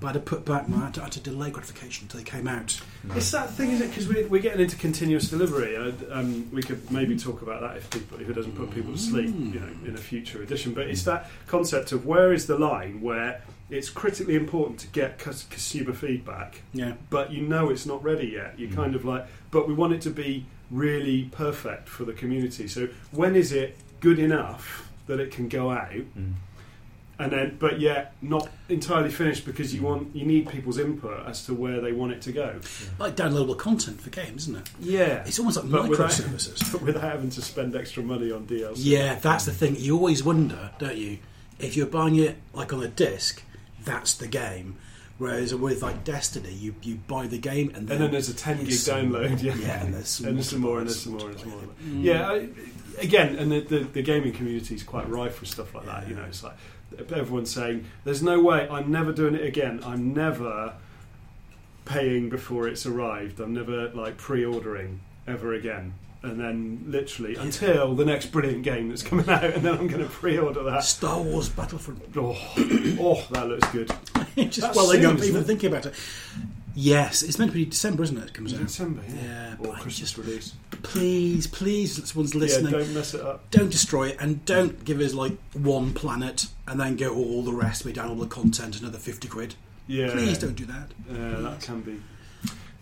but 0.00 0.08
I 0.08 0.12
had 0.12 0.14
to 0.24 0.30
put 0.30 0.44
back 0.44 0.68
my 0.68 0.76
I 0.78 0.84
had 0.86 0.94
to, 0.94 1.00
I 1.00 1.04
had 1.04 1.12
to 1.12 1.20
delay 1.20 1.50
gratification 1.50 2.04
until 2.04 2.18
they 2.20 2.24
came 2.24 2.46
out. 2.48 2.78
It's 3.14 3.30
that 3.30 3.50
thing, 3.50 3.70
isn't 3.70 3.86
it? 3.86 3.88
Because 3.90 4.08
we're, 4.08 4.26
we're 4.28 4.42
getting 4.42 4.60
into 4.60 4.76
continuous 4.76 5.30
delivery. 5.30 5.76
Uh, 5.76 5.92
um, 6.10 6.50
we 6.52 6.62
could 6.62 6.90
maybe 6.90 7.16
talk 7.16 7.40
about 7.42 7.60
that 7.62 7.76
if 7.78 7.88
people 7.90 8.20
if 8.20 8.28
it 8.28 8.34
doesn't 8.34 8.56
put 8.56 8.70
people 8.72 8.92
to 8.92 8.98
sleep, 8.98 9.26
you 9.26 9.60
know, 9.60 9.68
in 9.86 9.94
a 9.94 9.98
future 9.98 10.42
edition. 10.42 10.74
But 10.74 10.88
it's 10.88 11.04
that 11.04 11.30
concept 11.46 11.92
of 11.92 12.04
where 12.06 12.32
is 12.32 12.46
the 12.46 12.58
line 12.58 13.00
where 13.00 13.42
it's 13.70 13.88
critically 13.88 14.34
important 14.34 14.80
to 14.80 14.88
get 14.88 15.16
cus- 15.20 15.44
consumer 15.48 15.92
feedback, 15.92 16.60
Yeah, 16.72 16.94
but 17.08 17.30
you 17.32 17.42
know 17.42 17.70
it's 17.70 17.86
not 17.86 18.02
ready 18.02 18.26
yet. 18.26 18.58
You're 18.58 18.72
kind 18.72 18.96
of 18.96 19.04
like, 19.04 19.26
but 19.52 19.68
we 19.68 19.74
want 19.74 19.92
it 19.92 20.00
to 20.02 20.10
be 20.10 20.44
really 20.70 21.24
perfect 21.32 21.88
for 21.88 22.04
the 22.04 22.12
community. 22.12 22.68
So 22.68 22.88
when 23.10 23.34
is 23.36 23.52
it 23.52 23.76
good 24.00 24.18
enough 24.18 24.88
that 25.06 25.20
it 25.20 25.30
can 25.32 25.48
go 25.48 25.70
out? 25.70 25.90
Mm. 25.90 26.34
and 27.18 27.32
then 27.32 27.56
but 27.58 27.78
yet 27.80 28.14
not 28.22 28.48
entirely 28.70 29.10
finished 29.10 29.44
because 29.44 29.74
you 29.74 29.82
want 29.82 30.14
you 30.16 30.24
need 30.24 30.48
people's 30.48 30.78
input 30.78 31.26
as 31.26 31.44
to 31.44 31.52
where 31.52 31.78
they 31.80 31.92
want 31.92 32.12
it 32.12 32.22
to 32.22 32.32
go. 32.32 32.58
like 32.98 33.14
downloadable 33.16 33.58
content 33.58 34.00
for 34.00 34.08
games, 34.10 34.42
isn't 34.48 34.56
it? 34.58 34.70
Yeah, 34.80 35.22
It's 35.26 35.38
almost 35.38 35.58
like 35.58 35.70
But 35.70 35.88
without- 35.88 36.10
microservices. 36.10 36.72
but 36.72 36.80
without 36.88 37.02
having 37.02 37.30
to 37.30 37.42
spend 37.42 37.76
extra 37.76 38.02
money 38.02 38.30
on 38.32 38.46
DLC. 38.46 38.72
Yeah, 38.76 39.16
that's 39.16 39.44
the 39.44 39.52
thing. 39.52 39.76
You 39.78 39.96
always 39.96 40.24
wonder, 40.24 40.70
don't 40.78 40.96
you? 40.96 41.18
If 41.58 41.76
you're 41.76 41.86
buying 41.86 42.16
it 42.16 42.36
like 42.54 42.72
on 42.72 42.82
a 42.82 42.88
disc, 42.88 43.42
that's 43.84 44.14
the 44.14 44.26
game. 44.28 44.76
Whereas 45.20 45.54
with 45.54 45.82
like 45.82 46.02
Destiny, 46.02 46.54
you, 46.54 46.74
you 46.80 46.94
buy 46.94 47.26
the 47.26 47.36
game 47.36 47.72
and 47.74 47.86
then, 47.86 47.96
And 47.96 48.04
then 48.04 48.10
there's 48.10 48.30
a 48.30 48.34
10 48.34 48.60
gig 48.60 48.68
download. 48.68 49.42
Yeah, 49.42 49.54
Yeah, 49.54 49.84
and 49.84 49.92
there's 49.92 50.08
some 50.16 50.28
and 50.28 50.38
there's 50.38 50.48
some 50.48 50.60
more, 50.62 50.78
and 50.78 50.88
there's 50.88 51.02
some 51.02 51.12
more, 51.12 51.28
and 51.28 51.34
there's 51.34 51.42
some 51.42 51.50
more. 51.50 52.02
Yeah, 52.02 52.26
I, 52.30 52.48
again, 52.98 53.36
and 53.36 53.52
the, 53.52 53.60
the, 53.60 53.78
the 53.80 54.02
gaming 54.02 54.32
community 54.32 54.74
is 54.74 54.82
quite 54.82 55.06
rife 55.10 55.42
with 55.42 55.50
stuff 55.50 55.74
like 55.74 55.84
that. 55.84 56.08
You 56.08 56.14
know, 56.14 56.24
it's 56.24 56.42
like 56.42 56.54
everyone's 57.12 57.50
saying, 57.50 57.84
"There's 58.04 58.22
no 58.22 58.40
way. 58.40 58.66
I'm 58.70 58.90
never 58.90 59.12
doing 59.12 59.34
it 59.34 59.44
again. 59.44 59.82
I'm 59.84 60.14
never 60.14 60.72
paying 61.84 62.30
before 62.30 62.66
it's 62.66 62.86
arrived. 62.86 63.40
I'm 63.40 63.52
never 63.52 63.90
like 63.90 64.16
pre-ordering 64.16 65.00
ever 65.26 65.52
again." 65.52 65.92
And 66.22 66.40
then, 66.40 66.84
literally, 66.86 67.36
until 67.36 67.94
the 67.94 68.06
next 68.06 68.26
brilliant 68.26 68.62
game 68.62 68.88
that's 68.88 69.02
coming 69.02 69.28
out, 69.28 69.44
and 69.44 69.62
then 69.62 69.74
I'm 69.74 69.86
going 69.86 70.02
to 70.02 70.08
pre-order 70.08 70.62
that. 70.62 70.84
Star 70.84 71.20
Wars 71.20 71.50
Battlefront. 71.50 72.02
Oh, 72.16 72.36
oh, 72.98 73.26
that 73.32 73.48
looks 73.48 73.68
good. 73.70 73.92
just 74.48 74.60
That's 74.60 74.76
welling 74.76 75.02
soon, 75.02 75.10
up 75.10 75.16
isn't 75.18 75.28
even 75.28 75.40
it? 75.42 75.46
thinking 75.46 75.70
about 75.72 75.86
it. 75.86 75.94
Yes, 76.74 77.22
it's 77.22 77.38
meant 77.38 77.50
to 77.50 77.56
be 77.56 77.64
December, 77.66 78.04
isn't 78.04 78.16
it? 78.16 78.24
It 78.28 78.32
comes 78.34 78.54
out. 78.54 78.60
December, 78.60 79.02
yeah. 79.08 79.22
Yeah, 79.22 79.52
or 79.58 79.66
but 79.66 79.72
Christmas 79.74 79.98
just 79.98 80.18
release. 80.18 80.52
please, 80.82 81.46
please, 81.48 82.08
someone's 82.08 82.32
Yeah, 82.34 82.40
listening. 82.40 82.72
don't 82.72 82.94
mess 82.94 83.12
it 83.14 83.20
up. 83.20 83.50
don't 83.50 83.70
destroy 83.70 84.08
it 84.10 84.16
and 84.20 84.44
don't 84.44 84.84
give 84.84 85.00
us 85.00 85.12
like 85.12 85.36
one 85.52 85.92
planet 85.92 86.46
and 86.68 86.78
then 86.78 86.96
go 86.96 87.12
all 87.14 87.42
the 87.42 87.52
rest 87.52 87.84
be 87.84 87.92
down 87.92 88.08
all 88.08 88.14
the 88.14 88.26
content 88.28 88.78
another 88.80 88.98
50 88.98 89.26
quid 89.28 89.54
Yeah, 89.88 90.10
please 90.12 90.38
don't 90.38 90.54
do 90.54 90.64
that 90.66 90.90
Uh, 91.10 91.40
that 91.42 91.60
can 91.60 91.80
be. 91.80 92.00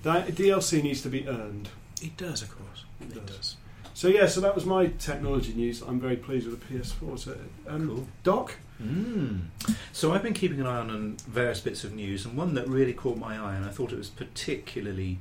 That 0.03 0.29
DLC 0.35 0.83
needs 0.83 1.01
to 1.03 1.09
be 1.09 1.27
earned. 1.27 1.71
it 2.03 2.17
does 2.19 2.43
of 2.43 2.51
course 2.57 2.85
it, 3.01 3.17
It 3.17 3.27
does. 3.27 3.37
does. 3.37 3.57
So 3.95 4.09
yeah, 4.09 4.27
so 4.27 4.41
that 4.43 4.55
was 4.55 4.65
my 4.67 4.89
technology 4.99 5.55
news. 5.55 5.81
I'm 5.83 5.99
very 5.99 6.17
pleased 6.17 6.47
with 6.47 6.61
the 6.61 6.75
PS4. 6.79 7.19
So, 7.19 7.37
um, 7.67 7.89
Cool. 7.89 8.09
Doc, 8.23 8.55
Mm. 8.83 9.47
So 9.93 10.13
I've 10.13 10.23
been 10.23 10.35
keeping 10.35 10.61
an 10.61 10.67
eye 10.67 10.79
on, 10.79 11.17
various 11.27 11.61
bits 11.61 11.85
of 11.85 11.93
news, 11.93 12.25
and 12.25 12.37
one 12.37 12.55
that 12.55 12.69
really 12.69 12.93
caught 12.93 13.19
my 13.19 13.39
eye, 13.39 13.57
and 13.57 13.65
I 13.65 13.71
thought 13.71 13.93
it 13.93 13.99
was 13.99 14.11
particularly 14.11 15.19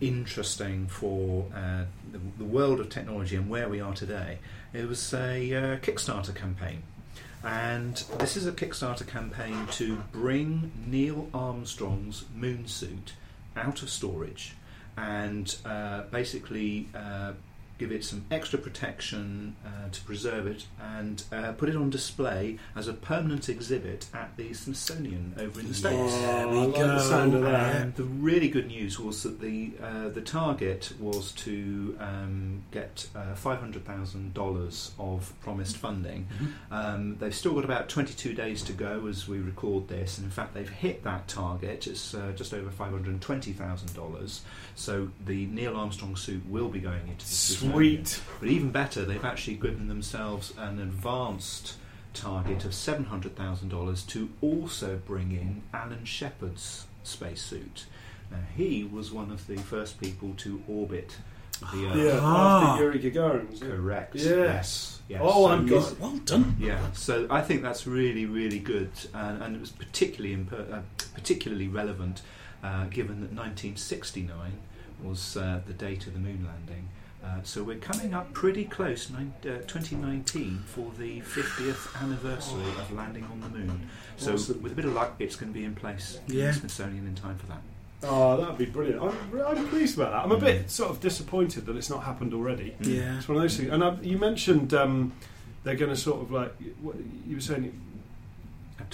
interesting 0.00 0.86
for 0.86 1.46
uh, 1.54 1.84
the, 2.12 2.20
the 2.38 2.44
world 2.44 2.80
of 2.80 2.88
technology 2.90 3.36
and 3.36 3.48
where 3.48 3.68
we 3.68 3.80
are 3.80 3.94
today. 3.94 4.38
It 4.72 4.88
was 4.88 5.12
a 5.12 5.54
uh, 5.54 5.76
Kickstarter 5.78 6.34
campaign, 6.34 6.82
and 7.42 7.96
this 8.18 8.36
is 8.36 8.46
a 8.46 8.52
Kickstarter 8.52 9.06
campaign 9.06 9.66
to 9.72 9.96
bring 10.12 10.70
Neil 10.86 11.28
Armstrong's 11.34 12.24
moon 12.34 12.68
suit 12.68 13.14
out 13.56 13.82
of 13.82 13.90
storage, 13.90 14.54
and 14.96 15.56
uh, 15.64 16.02
basically. 16.10 16.88
Give 17.76 17.90
it 17.90 18.04
some 18.04 18.24
extra 18.30 18.58
protection 18.58 19.56
uh, 19.66 19.88
to 19.90 20.00
preserve 20.02 20.46
it, 20.46 20.66
and 20.80 21.24
uh, 21.32 21.52
put 21.52 21.68
it 21.68 21.74
on 21.74 21.90
display 21.90 22.58
as 22.76 22.86
a 22.86 22.92
permanent 22.92 23.48
exhibit 23.48 24.06
at 24.14 24.36
the 24.36 24.52
Smithsonian 24.54 25.34
over 25.38 25.58
in 25.58 25.66
the 25.66 25.74
States. 25.74 26.14
There 26.14 26.48
we 26.48 26.58
I 26.58 26.64
like 26.66 26.74
go. 26.76 26.86
the 26.86 27.00
sound 27.00 27.34
of 27.34 27.42
that. 27.42 27.76
And 27.76 27.94
the 27.96 28.04
really 28.04 28.48
good 28.48 28.68
news 28.68 29.00
was 29.00 29.24
that 29.24 29.40
the 29.40 29.72
uh, 29.82 30.08
the 30.10 30.20
target 30.20 30.92
was 31.00 31.32
to 31.32 31.96
um, 31.98 32.62
get 32.70 33.08
uh, 33.16 33.34
five 33.34 33.58
hundred 33.58 33.84
thousand 33.84 34.34
dollars 34.34 34.92
of 34.98 35.32
promised 35.40 35.76
funding. 35.76 36.28
Um, 36.70 37.16
they've 37.18 37.34
still 37.34 37.54
got 37.54 37.64
about 37.64 37.88
twenty 37.88 38.14
two 38.14 38.34
days 38.34 38.62
to 38.62 38.72
go 38.72 39.08
as 39.08 39.26
we 39.26 39.40
record 39.40 39.88
this, 39.88 40.18
and 40.18 40.24
in 40.26 40.30
fact 40.30 40.54
they've 40.54 40.68
hit 40.68 41.02
that 41.02 41.26
target. 41.26 41.88
It's 41.88 42.14
uh, 42.14 42.32
just 42.36 42.54
over 42.54 42.70
five 42.70 42.92
hundred 42.92 43.20
twenty 43.20 43.52
thousand 43.52 43.92
dollars. 43.94 44.42
So 44.76 45.08
the 45.26 45.46
Neil 45.46 45.76
Armstrong 45.76 46.14
suit 46.14 46.42
will 46.48 46.68
be 46.68 46.78
going 46.78 47.08
into 47.08 47.24
the 47.26 47.32
Smithsonian. 47.32 47.63
Sweet. 47.72 48.20
But 48.40 48.48
even 48.48 48.70
better, 48.70 49.04
they've 49.04 49.24
actually 49.24 49.54
given 49.56 49.88
themselves 49.88 50.52
an 50.58 50.80
advanced 50.80 51.74
target 52.12 52.64
of 52.64 52.72
$700,000 52.72 54.06
to 54.08 54.30
also 54.40 55.00
bring 55.06 55.32
in 55.32 55.62
Alan 55.72 56.04
Shepard's 56.04 56.86
spacesuit. 57.02 57.86
Now, 58.30 58.38
he 58.56 58.84
was 58.84 59.12
one 59.12 59.30
of 59.30 59.46
the 59.46 59.56
first 59.56 60.00
people 60.00 60.34
to 60.38 60.62
orbit 60.68 61.16
the 61.72 61.86
Earth. 61.88 61.96
Yeah, 61.96 62.18
Ah. 62.22 62.72
after 62.72 62.84
Yuri 62.84 62.98
Gagarin. 63.00 63.50
was 63.50 63.62
it? 63.62 63.66
Correct. 63.68 64.14
Yes. 64.16 64.24
Yes. 64.26 65.00
yes. 65.08 65.20
Oh, 65.22 65.46
So 65.46 65.52
I'm 65.52 65.66
good. 65.66 66.00
Well 66.00 66.16
done. 66.24 66.56
Yeah, 66.58 66.92
so 66.92 67.26
I 67.30 67.42
think 67.42 67.62
that's 67.62 67.86
really, 67.86 68.26
really 68.26 68.58
good, 68.58 68.90
and, 69.12 69.42
and 69.42 69.56
it 69.56 69.60
was 69.60 69.70
particularly 69.70 70.36
imper- 70.36 70.72
uh, 70.72 70.80
particularly 71.14 71.68
relevant, 71.68 72.22
uh, 72.62 72.84
given 72.86 73.20
that 73.20 73.32
1969 73.32 74.58
was 75.02 75.36
uh, 75.36 75.60
the 75.66 75.72
date 75.72 76.06
of 76.06 76.12
the 76.14 76.18
moon 76.18 76.44
landing. 76.46 76.88
Uh, 77.24 77.42
so 77.42 77.62
we're 77.62 77.76
coming 77.78 78.12
up 78.12 78.32
pretty 78.34 78.64
close, 78.64 79.08
nine, 79.08 79.32
uh, 79.44 79.56
2019, 79.66 80.62
for 80.66 80.90
the 80.98 81.20
50th 81.22 82.02
anniversary 82.02 82.60
of 82.78 82.92
landing 82.92 83.24
on 83.24 83.40
the 83.40 83.48
moon. 83.48 83.88
So 84.18 84.34
Awesome. 84.34 84.62
with 84.62 84.72
a 84.72 84.74
bit 84.74 84.84
of 84.84 84.92
luck, 84.92 85.14
it's 85.18 85.34
going 85.36 85.52
to 85.52 85.58
be 85.58 85.64
in 85.64 85.74
place 85.74 86.18
in 86.28 86.34
the 86.36 86.52
Smithsonian 86.52 87.06
in 87.06 87.14
time 87.14 87.38
for 87.38 87.46
that. 87.46 87.62
Oh, 88.02 88.36
that'd 88.36 88.58
be 88.58 88.66
brilliant. 88.66 89.00
I'm, 89.02 89.40
I'm 89.40 89.68
pleased 89.68 89.96
about 89.98 90.12
that. 90.12 90.24
I'm 90.24 90.32
a 90.32 90.38
bit 90.38 90.70
sort 90.70 90.90
of 90.90 91.00
disappointed 91.00 91.64
that 91.64 91.76
it's 91.76 91.88
not 91.88 92.02
happened 92.02 92.34
already. 92.34 92.74
Yeah. 92.80 93.16
It's 93.16 93.26
one 93.28 93.36
of 93.36 93.42
those 93.42 93.56
things. 93.56 93.70
And 93.70 93.82
I, 93.82 93.94
you 94.02 94.18
mentioned 94.18 94.74
um, 94.74 95.12
they're 95.62 95.76
going 95.76 95.90
to 95.90 95.96
sort 95.96 96.20
of 96.20 96.30
like 96.30 96.54
what, 96.82 96.96
you 97.26 97.36
were 97.36 97.40
saying. 97.40 97.80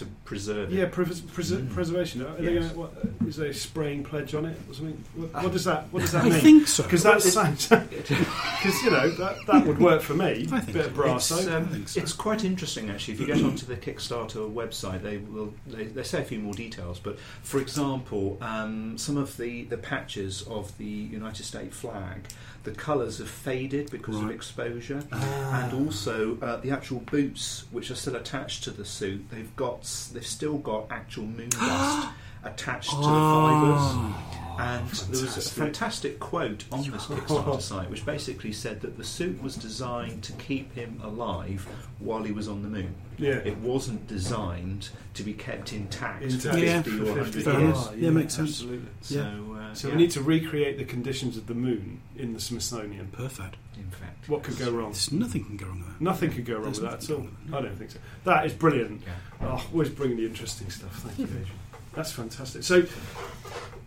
Have 0.01 0.09
to 0.09 0.15
preserve 0.25 0.73
Yeah, 0.73 0.85
it. 0.85 0.93
pres- 0.93 1.21
pres- 1.21 1.53
Mm. 1.53 1.71
preservation. 1.75 2.23
Are 2.23 2.35
they 2.37 2.55
Yes. 2.55 2.69
gonna, 2.73 2.79
what, 2.79 2.93
is 3.29 3.37
there 3.37 3.49
a 3.51 3.55
spraying 3.55 4.03
pledge 4.03 4.35
on 4.35 4.47
it 4.47 4.57
or 4.69 4.75
something? 4.75 5.03
What, 5.15 5.43
what 5.45 5.53
does 5.53 5.65
that? 5.65 5.93
What 5.93 6.01
does 6.01 6.13
that 6.13 6.25
I 6.25 6.29
mean? 6.31 6.41
think 6.41 6.69
so. 6.69 6.83
Because 6.85 7.03
that 7.03 7.23
sounds 7.23 7.67
because 7.69 8.83
you 8.85 8.91
know 8.91 9.11
that, 9.11 9.37
that 9.47 9.67
would 9.67 9.79
work 9.79 10.01
for 10.03 10.15
me. 10.15 10.47
I 10.53 10.61
think 10.61 10.73
bit 10.73 10.83
so. 10.85 10.89
of 10.89 10.95
brass. 10.95 11.31
It's, 11.31 11.45
soap. 11.45 11.53
um, 11.53 11.67
think 11.69 11.89
so. 11.89 12.01
it's 12.01 12.13
quite 12.13 12.45
interesting 12.45 12.89
actually. 12.91 13.15
If 13.15 13.21
you 13.21 13.27
get 13.27 13.43
onto 13.43 13.67
the 13.67 13.77
Kickstarter 13.77 14.51
website, 14.53 15.03
they 15.03 15.19
will 15.19 15.53
they, 15.67 15.85
they 15.85 16.03
say 16.03 16.23
a 16.23 16.25
few 16.25 16.39
more 16.39 16.55
details. 16.55 16.99
But 16.99 17.19
for 17.43 17.61
example, 17.61 18.39
um, 18.41 18.97
some 18.97 19.17
of 19.17 19.37
the, 19.37 19.65
the 19.65 19.79
patches 19.79 20.43
of 20.43 20.77
the 20.79 20.85
United 20.85 21.45
States 21.45 21.77
flag, 21.77 22.27
the 22.65 22.71
colours 22.73 23.19
have 23.19 23.29
faded 23.31 23.91
because 23.91 24.17
of 24.17 24.31
exposure, 24.31 25.03
Ah. 25.13 25.63
and 25.65 25.73
also 25.87 26.39
uh, 26.41 26.57
the 26.59 26.71
actual 26.71 27.01
boots, 27.01 27.65
which 27.71 27.91
are 27.91 27.95
still 27.95 28.17
attached 28.17 28.65
to 28.65 28.71
the 28.71 28.85
suit, 28.85 29.25
they've 29.31 29.55
got 29.57 29.83
they've 30.13 30.27
still 30.27 30.59
got 30.59 30.87
actual 30.91 31.25
moon 31.25 31.49
dust 31.51 32.09
attached 32.45 32.91
to 32.91 32.97
the 32.97 33.03
fibres. 33.03 34.40
And 34.59 34.87
there 34.89 35.09
was 35.11 35.23
a 35.23 35.27
fantastic. 35.27 35.53
fantastic 35.53 36.21
quote 36.21 36.65
on 36.73 36.83
this 36.91 37.07
Kickstarter 37.07 37.61
site 37.61 37.91
which 37.91 38.05
basically 38.05 38.53
said 38.53 38.81
that 38.81 38.97
the 38.97 39.05
suit 39.05 39.43
was 39.43 39.57
designed 39.57 40.23
to 40.25 40.33
keep 40.33 40.75
him 40.75 41.01
alive 41.03 41.67
while 41.99 42.23
he 42.23 42.33
was 42.33 42.49
on 42.49 42.63
the 42.63 42.69
moon. 42.69 42.95
yeah. 43.19 43.37
It 43.45 43.57
wasn't 43.59 44.07
designed 44.07 44.89
to 45.15 45.23
be 45.23 45.33
kept 45.35 45.73
intact, 45.73 46.23
Intact 46.23 46.55
for 46.57 46.59
Yeah. 46.59 46.83
50 46.83 47.01
or 47.01 47.05
100 47.15 47.45
Fair 47.45 47.61
years. 47.61 47.63
enough. 47.63 47.97
Yeah, 47.97 48.11
makes 48.11 48.35
sense. 48.35 48.51
Absolutely. 48.51 48.89
So, 49.03 49.57
uh, 49.61 49.75
So 49.75 49.89
yeah, 49.89 49.95
we 49.95 50.01
need 50.03 50.11
to 50.13 50.23
recreate 50.23 50.79
the 50.79 50.85
conditions 50.85 51.37
of 51.37 51.47
the 51.47 51.55
moon 51.55 52.01
in 52.17 52.33
the 52.33 52.41
Smithsonian. 52.41 53.09
Perfect. 53.13 53.57
in 53.77 53.91
fact. 53.91 54.29
What 54.29 54.43
could 54.43 54.59
go 54.59 54.71
wrong? 54.71 54.93
There's 54.93 55.11
nothing 55.13 55.45
can 55.45 55.57
go 55.57 55.67
wrong 55.67 55.79
with 55.81 55.89
that. 55.89 56.01
Nothing 56.01 56.31
could 56.33 56.45
go 56.45 56.55
wrong 56.55 56.65
There's 56.65 56.81
with 56.81 56.91
that 56.91 57.05
at 57.05 57.11
all. 57.11 57.19
wrong. 57.19 57.37
I 57.53 57.61
don't 57.63 57.77
think 57.79 57.91
so. 57.93 57.99
That 58.25 58.45
is 58.47 58.53
brilliant. 58.53 59.03
Yeah. 59.41 59.47
Oh, 59.49 59.67
always 59.73 59.89
bringing 59.89 60.17
the 60.19 60.27
interesting 60.27 60.69
stuff. 60.71 60.93
Thank 61.03 61.19
you, 61.19 61.25
Adrian. 61.25 61.47
That's 61.95 62.13
fantastic. 62.13 62.63
So, 62.63 62.83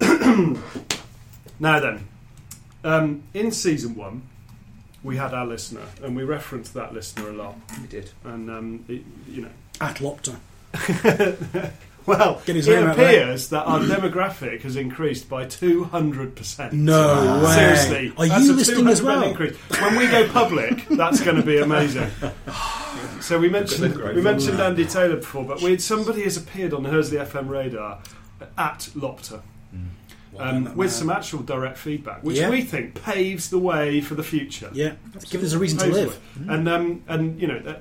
now 1.60 1.80
then, 1.80 2.08
um, 2.84 3.24
in 3.34 3.52
season 3.52 3.96
one, 3.96 4.24
we 5.04 5.18
had 5.18 5.34
our 5.34 5.46
listener, 5.46 5.86
and 6.02 6.16
we 6.16 6.24
referenced 6.24 6.74
that 6.74 6.94
listener 6.94 7.30
a 7.30 7.34
lot. 7.34 7.56
We 7.82 7.88
did. 7.88 8.12
And 8.24 8.50
um, 8.50 8.86
it, 8.88 9.04
you 9.28 9.44
know, 9.44 9.50
At 9.82 9.98
Lopter. 9.98 10.36
well, 12.06 12.42
it 12.48 12.66
name 12.66 12.88
out 12.88 12.98
there. 12.98 13.24
appears 13.24 13.50
that 13.50 13.64
our 13.66 13.80
demographic 13.80 14.62
has 14.62 14.76
increased 14.76 15.30
by 15.30 15.46
two 15.46 15.84
hundred 15.86 16.36
percent. 16.36 16.74
No 16.74 17.44
way. 17.44 17.54
Seriously, 17.54 18.14
Are 18.18 18.28
that's 18.28 18.46
you 18.46 18.54
a 18.54 18.56
listening 18.56 18.88
as 18.88 19.02
well? 19.02 19.24
Increase. 19.24 19.56
When 19.80 19.96
we 19.98 20.08
go 20.08 20.28
public, 20.30 20.88
that's 20.88 21.22
going 21.22 21.38
to 21.38 21.44
be 21.44 21.60
amazing. 21.60 22.10
So 23.22 23.40
we 23.40 23.50
mentioned 23.50 23.96
we 23.96 24.22
mentioned 24.22 24.60
that. 24.60 24.68
Andy 24.72 24.86
Taylor 24.86 25.16
before, 25.18 25.44
but 25.46 25.62
we 25.62 25.72
had 25.72 25.82
somebody 25.82 26.24
has 26.24 26.38
appeared 26.38 26.74
on 26.74 26.84
the 26.84 26.90
Hursley 26.90 27.18
FM 27.18 27.50
radar 27.50 28.00
at 28.58 28.90
Lopter 28.96 29.42
Well 30.32 30.48
um, 30.48 30.64
with 30.76 30.78
man. 30.78 30.90
some 30.90 31.10
actual 31.10 31.40
direct 31.44 31.78
feedback, 31.78 32.24
which 32.24 32.38
Yeah. 32.38 32.50
we 32.50 32.62
think 32.62 33.02
paves 33.02 33.50
the 33.50 33.60
way 33.60 34.02
for 34.02 34.16
the 34.16 34.24
future. 34.24 34.70
Yeah. 34.74 34.96
Give 35.30 35.44
us 35.44 35.54
a 35.54 35.60
reason 35.60 35.80
to 35.80 35.88
live. 35.88 36.10
way. 36.40 36.54
And 36.54 36.68
um, 36.70 37.04
and 37.08 37.40
you 37.42 37.48
know. 37.48 37.58
Uh, 37.66 37.76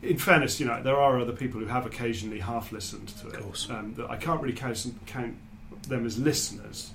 in 0.00 0.16
fairness, 0.16 0.60
you 0.60 0.66
know 0.66 0.80
there 0.80 0.96
are 0.96 1.18
other 1.18 1.32
people 1.32 1.58
who 1.58 1.66
have 1.66 1.84
occasionally 1.84 2.38
half 2.38 2.70
listened 2.70 3.08
to 3.08 3.28
it. 3.30 3.34
Of 3.34 3.42
course. 3.42 3.68
Um, 3.68 3.94
that 3.96 4.08
I 4.08 4.16
can't 4.16 4.40
really 4.40 4.54
count, 4.54 4.86
count 5.06 5.34
them 5.88 6.06
as 6.06 6.18
listeners, 6.20 6.92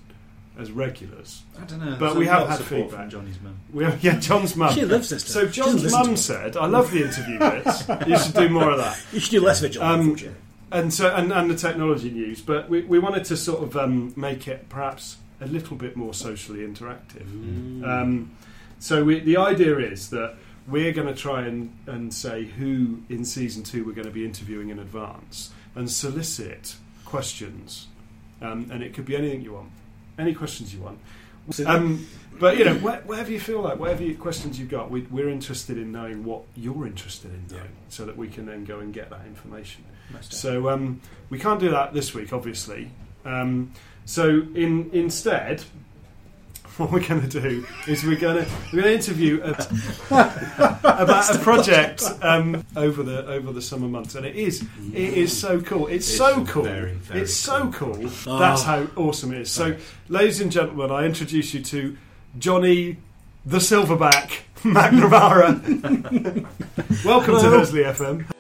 as 0.58 0.72
regulars. 0.72 1.44
I 1.60 1.66
don't 1.66 1.84
know. 1.84 1.98
But 2.00 2.16
we 2.16 2.28
have 2.28 2.48
had 2.48 2.58
support 2.58 2.70
feedback. 2.84 3.00
from 3.00 3.10
Johnny's 3.10 3.42
mum. 3.42 3.58
We 3.72 3.84
have, 3.84 4.04
yeah, 4.04 4.20
John's 4.20 4.56
mum. 4.56 4.74
She 4.74 4.86
lives 4.86 5.10
this. 5.10 5.24
So 5.26 5.50
She 5.50 5.62
doesn't 5.62 5.80
John's 5.80 5.92
mum 5.92 6.18
said, 6.18 6.58
"I 6.58 6.66
love 6.68 6.92
the 6.92 7.04
interview 7.04 7.40
bits. 7.40 7.88
You 8.08 8.18
should 8.20 8.36
do 8.36 8.50
more 8.50 8.72
of 8.72 8.78
that." 8.78 9.00
You 9.14 9.20
should 9.20 9.32
do 9.32 9.42
less 9.42 9.62
of 9.62 9.66
it, 9.66 9.74
John. 9.74 10.00
Um. 10.00 10.18
And 10.72 10.92
so, 10.92 11.14
and, 11.14 11.32
and 11.32 11.52
the 11.52 11.56
technology 11.56 12.10
news, 12.10 12.42
but 12.42 12.68
we, 12.68 12.82
we 12.82 12.98
wanted 12.98 13.26
to 13.26 13.38
sort 13.38 13.62
of 13.62 13.78
um, 13.78 14.12
make 14.16 14.48
it 14.48 14.70
perhaps 14.70 15.18
a 15.40 15.46
little 15.46 15.78
bit 15.78 15.96
more 15.96 16.16
socially 16.16 16.62
interactive. 16.62 17.28
Mm. 17.28 17.88
Um, 17.88 18.32
so 18.80 19.04
we, 19.04 19.20
the 19.20 19.38
idea 19.38 19.78
is 19.78 20.10
that 20.10 20.36
we're 20.68 20.92
going 20.92 21.08
to 21.08 21.14
try 21.14 21.44
and, 21.44 21.76
and 21.86 22.12
say 22.12 22.46
who 22.46 23.04
in 23.08 23.24
season 23.24 23.62
two 23.62 23.86
we're 23.86 23.94
going 23.94 24.08
to 24.08 24.14
be 24.14 24.26
interviewing 24.26 24.70
in 24.70 24.80
advance 24.80 25.52
and 25.76 25.92
solicit 25.92 26.76
questions, 27.06 27.88
um, 28.42 28.68
and 28.72 28.82
it 28.82 28.96
could 28.96 29.06
be 29.06 29.16
anything 29.16 29.42
you 29.42 29.54
want, 29.54 29.70
any 30.18 30.34
questions 30.34 30.74
you 30.74 30.82
want. 30.82 31.00
Um, 31.66 32.08
but 32.40 32.58
you 32.58 32.66
know, 32.66 32.76
wh- 32.76 33.06
whatever 33.08 33.32
you 33.32 33.40
feel 33.40 33.62
like, 33.62 33.78
whatever 33.78 34.04
you, 34.04 34.16
questions 34.16 34.58
you've 34.60 34.70
got, 34.70 34.90
we, 34.90 35.02
we're 35.12 35.30
interested 35.30 35.78
in 35.78 35.92
knowing 35.92 36.24
what 36.24 36.44
you're 36.56 36.88
interested 36.88 37.32
in 37.34 37.46
knowing, 37.48 37.70
so 37.90 38.06
that 38.06 38.16
we 38.18 38.28
can 38.28 38.46
then 38.46 38.64
go 38.66 38.80
and 38.80 38.94
get 38.94 39.10
that 39.10 39.26
information. 39.26 39.84
Most 40.12 40.34
So 40.34 40.70
um, 40.70 41.02
we 41.30 41.40
can't 41.40 41.60
do 41.60 41.70
that 41.72 41.94
this 41.94 42.14
week, 42.14 42.32
obviously. 42.34 42.92
Um, 43.26 43.74
so 44.06 44.28
in 44.30 44.90
instead, 44.94 45.64
what 46.78 46.92
we're 46.92 47.08
going 47.08 47.22
to 47.22 47.42
do 47.42 47.66
is 47.88 48.04
we're 48.04 48.16
going 48.20 48.44
to 48.44 48.52
we're 48.72 48.82
going 48.82 48.86
to 48.86 48.94
interview 48.96 49.42
a, 49.44 49.50
about 50.84 51.36
a 51.36 51.40
project 51.40 52.04
um, 52.22 52.66
over 52.76 53.04
the 53.04 53.28
over 53.28 53.52
the 53.52 53.62
summer 53.62 53.88
months, 53.88 54.16
and 54.16 54.26
it 54.26 54.36
is 54.36 54.66
it 54.94 55.14
is 55.14 55.38
so 55.38 55.62
cool. 55.62 55.88
It's, 55.88 56.08
It's 56.08 56.18
so 56.18 56.44
cool. 56.46 56.64
very, 56.64 56.94
very 56.94 57.22
it's 57.22 57.36
so 57.36 57.70
cool. 57.72 58.10
Oh. 58.26 58.40
That's 58.40 58.64
how 58.64 58.88
awesome 58.96 59.34
it 59.34 59.42
is. 59.42 59.52
So, 59.52 59.76
ladies 60.10 60.42
and 60.42 60.52
gentlemen, 60.52 60.90
I 60.92 61.06
introduce 61.06 61.54
you 61.54 61.62
to 61.64 61.96
Johnny 62.40 62.98
the 63.46 63.58
Silverback 63.60 64.40
McNamara. 64.64 65.62
Welcome 67.06 67.36
to 67.36 67.42
Hello. 67.42 67.60
Hursley 67.60 67.84
FM. 67.84 68.33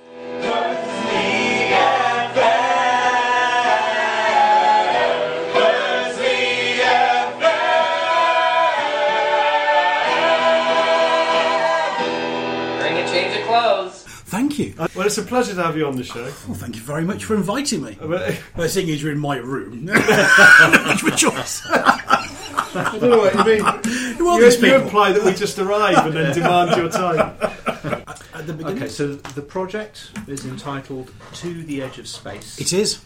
Thank 14.53 14.77
you. 14.77 14.83
Uh, 14.83 14.88
Well, 14.95 15.07
it's 15.07 15.17
a 15.17 15.24
pleasure 15.24 15.55
to 15.55 15.63
have 15.63 15.75
you 15.75 15.88
on 15.88 15.95
the 15.95 16.03
show. 16.03 16.22
Well, 16.24 16.53
thank 16.53 16.75
you 16.75 16.81
very 16.83 17.03
much 17.03 17.25
for 17.25 17.36
inviting 17.36 17.81
me. 17.83 17.98
But- 18.00 18.39
Well, 18.55 18.69
seeing 18.69 18.88
as 18.91 19.01
you're 19.01 19.12
in 19.12 19.17
my 19.19 19.38
room, 19.38 19.89
it's 19.91 21.01
your 21.01 21.12
choice. 21.12 21.63
I 21.65 22.98
don't 23.00 23.10
know 23.10 23.17
what 23.17 23.33
you 23.33 23.43
mean. 23.43 23.63
Who 24.17 24.27
are 24.29 24.38
You, 24.39 24.45
these 24.45 24.55
you 24.62 24.62
people? 24.67 24.81
imply 24.83 25.12
that 25.12 25.24
we 25.24 25.33
just 25.33 25.57
arrive 25.57 26.05
and 26.05 26.15
then 26.15 26.33
demand 26.36 26.75
your 26.77 26.89
time. 26.89 27.19
At 28.36 28.45
the 28.48 28.53
beginning, 28.53 28.77
Okay, 28.83 28.89
so 28.89 29.15
the 29.15 29.41
project 29.41 30.12
is 30.27 30.45
entitled 30.45 31.12
To 31.36 31.63
the 31.63 31.81
Edge 31.81 31.98
of 31.98 32.07
Space. 32.07 32.60
it 32.62 32.74
is. 32.74 33.00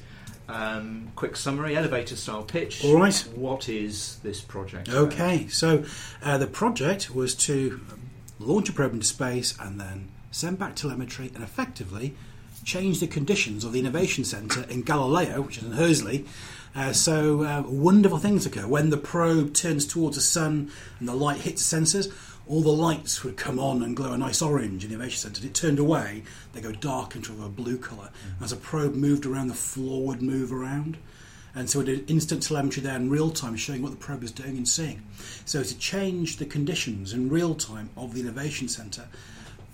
Um, 0.50 1.12
quick 1.16 1.36
summary, 1.38 1.76
elevator 1.78 2.16
style 2.18 2.44
pitch. 2.44 2.84
All 2.84 2.98
right. 3.00 3.16
What 3.36 3.68
is 3.70 4.18
this 4.24 4.40
project? 4.42 4.90
Okay, 4.90 5.48
so 5.50 5.84
uh, 6.24 6.38
the 6.38 6.48
project 6.48 7.14
was 7.16 7.36
to 7.36 7.80
launch 8.40 8.68
a 8.70 8.74
probe 8.74 8.94
into 8.94 9.06
space 9.06 9.58
and 9.60 9.80
then 9.80 10.10
send 10.32 10.60
back 10.60 10.76
telemetry 10.76 11.32
and 11.34 11.44
effectively 11.44 12.16
change 12.64 13.00
the 13.00 13.08
conditions 13.08 13.64
of 13.64 13.72
the 13.72 13.80
Innovation 13.80 14.24
Centre 14.24 14.64
in 14.70 14.82
Galileo, 14.82 15.42
which 15.42 15.58
is 15.58 15.64
in 15.64 15.72
Hursley. 15.72 16.26
Uh, 16.76 16.94
so 16.94 17.44
uh, 17.44 17.64
wonderful 17.66 18.18
things 18.18 18.46
occur 18.46 18.68
when 18.68 18.90
the 18.90 18.98
probe 18.98 19.54
turns 19.54 19.88
towards 19.88 20.16
the 20.16 20.22
sun 20.22 20.72
and 21.00 21.08
the 21.08 21.16
light 21.16 21.42
hits 21.42 21.68
the 21.68 21.78
sensors. 21.78 22.14
All 22.46 22.62
the 22.62 22.70
lights 22.70 23.24
would 23.24 23.36
come 23.36 23.60
on 23.60 23.82
and 23.82 23.96
glow 23.96 24.14
a 24.14 24.18
nice 24.18 24.42
orange 24.42 24.84
in 24.84 24.90
the 24.90 24.96
Innovation 24.96 25.18
Centre. 25.18 25.42
And 25.42 25.50
it 25.50 25.54
turned 25.54 25.80
away, 25.80 26.24
they 26.54 26.62
go 26.62 26.72
dark 26.72 27.16
into 27.16 27.44
a 27.44 27.50
blue 27.50 27.78
colour. 27.78 28.10
As 28.42 28.52
a 28.52 28.58
probe 28.58 28.96
moved 28.96 29.26
around, 29.26 29.48
the 29.48 29.54
floor 29.54 30.06
would 30.06 30.22
move 30.22 30.54
around. 30.54 30.98
And 31.56 31.70
so 31.70 31.80
it 31.80 31.86
did 31.86 32.12
instant 32.12 32.44
telemetry 32.44 32.84
there 32.84 32.96
in 32.96 33.10
real 33.10 33.32
time, 33.32 33.56
showing 33.56 33.82
what 33.82 33.92
the 33.92 33.98
probe 33.98 34.22
was 34.22 34.32
doing 34.32 34.58
and 34.58 34.68
seeing. 34.68 35.02
So 35.46 35.64
to 35.64 35.78
change 35.78 36.38
the 36.38 36.46
conditions 36.46 37.14
in 37.14 37.30
real 37.30 37.56
time 37.56 37.90
of 37.98 38.14
the 38.14 38.22
Innovation 38.22 38.68
Centre 38.68 39.08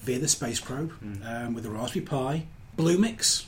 via 0.03 0.19
the 0.19 0.27
space 0.27 0.59
probe 0.59 0.91
um, 1.25 1.53
with 1.53 1.63
the 1.63 1.69
Raspberry 1.69 2.05
Pi, 2.05 2.45
Bluemix, 2.77 3.45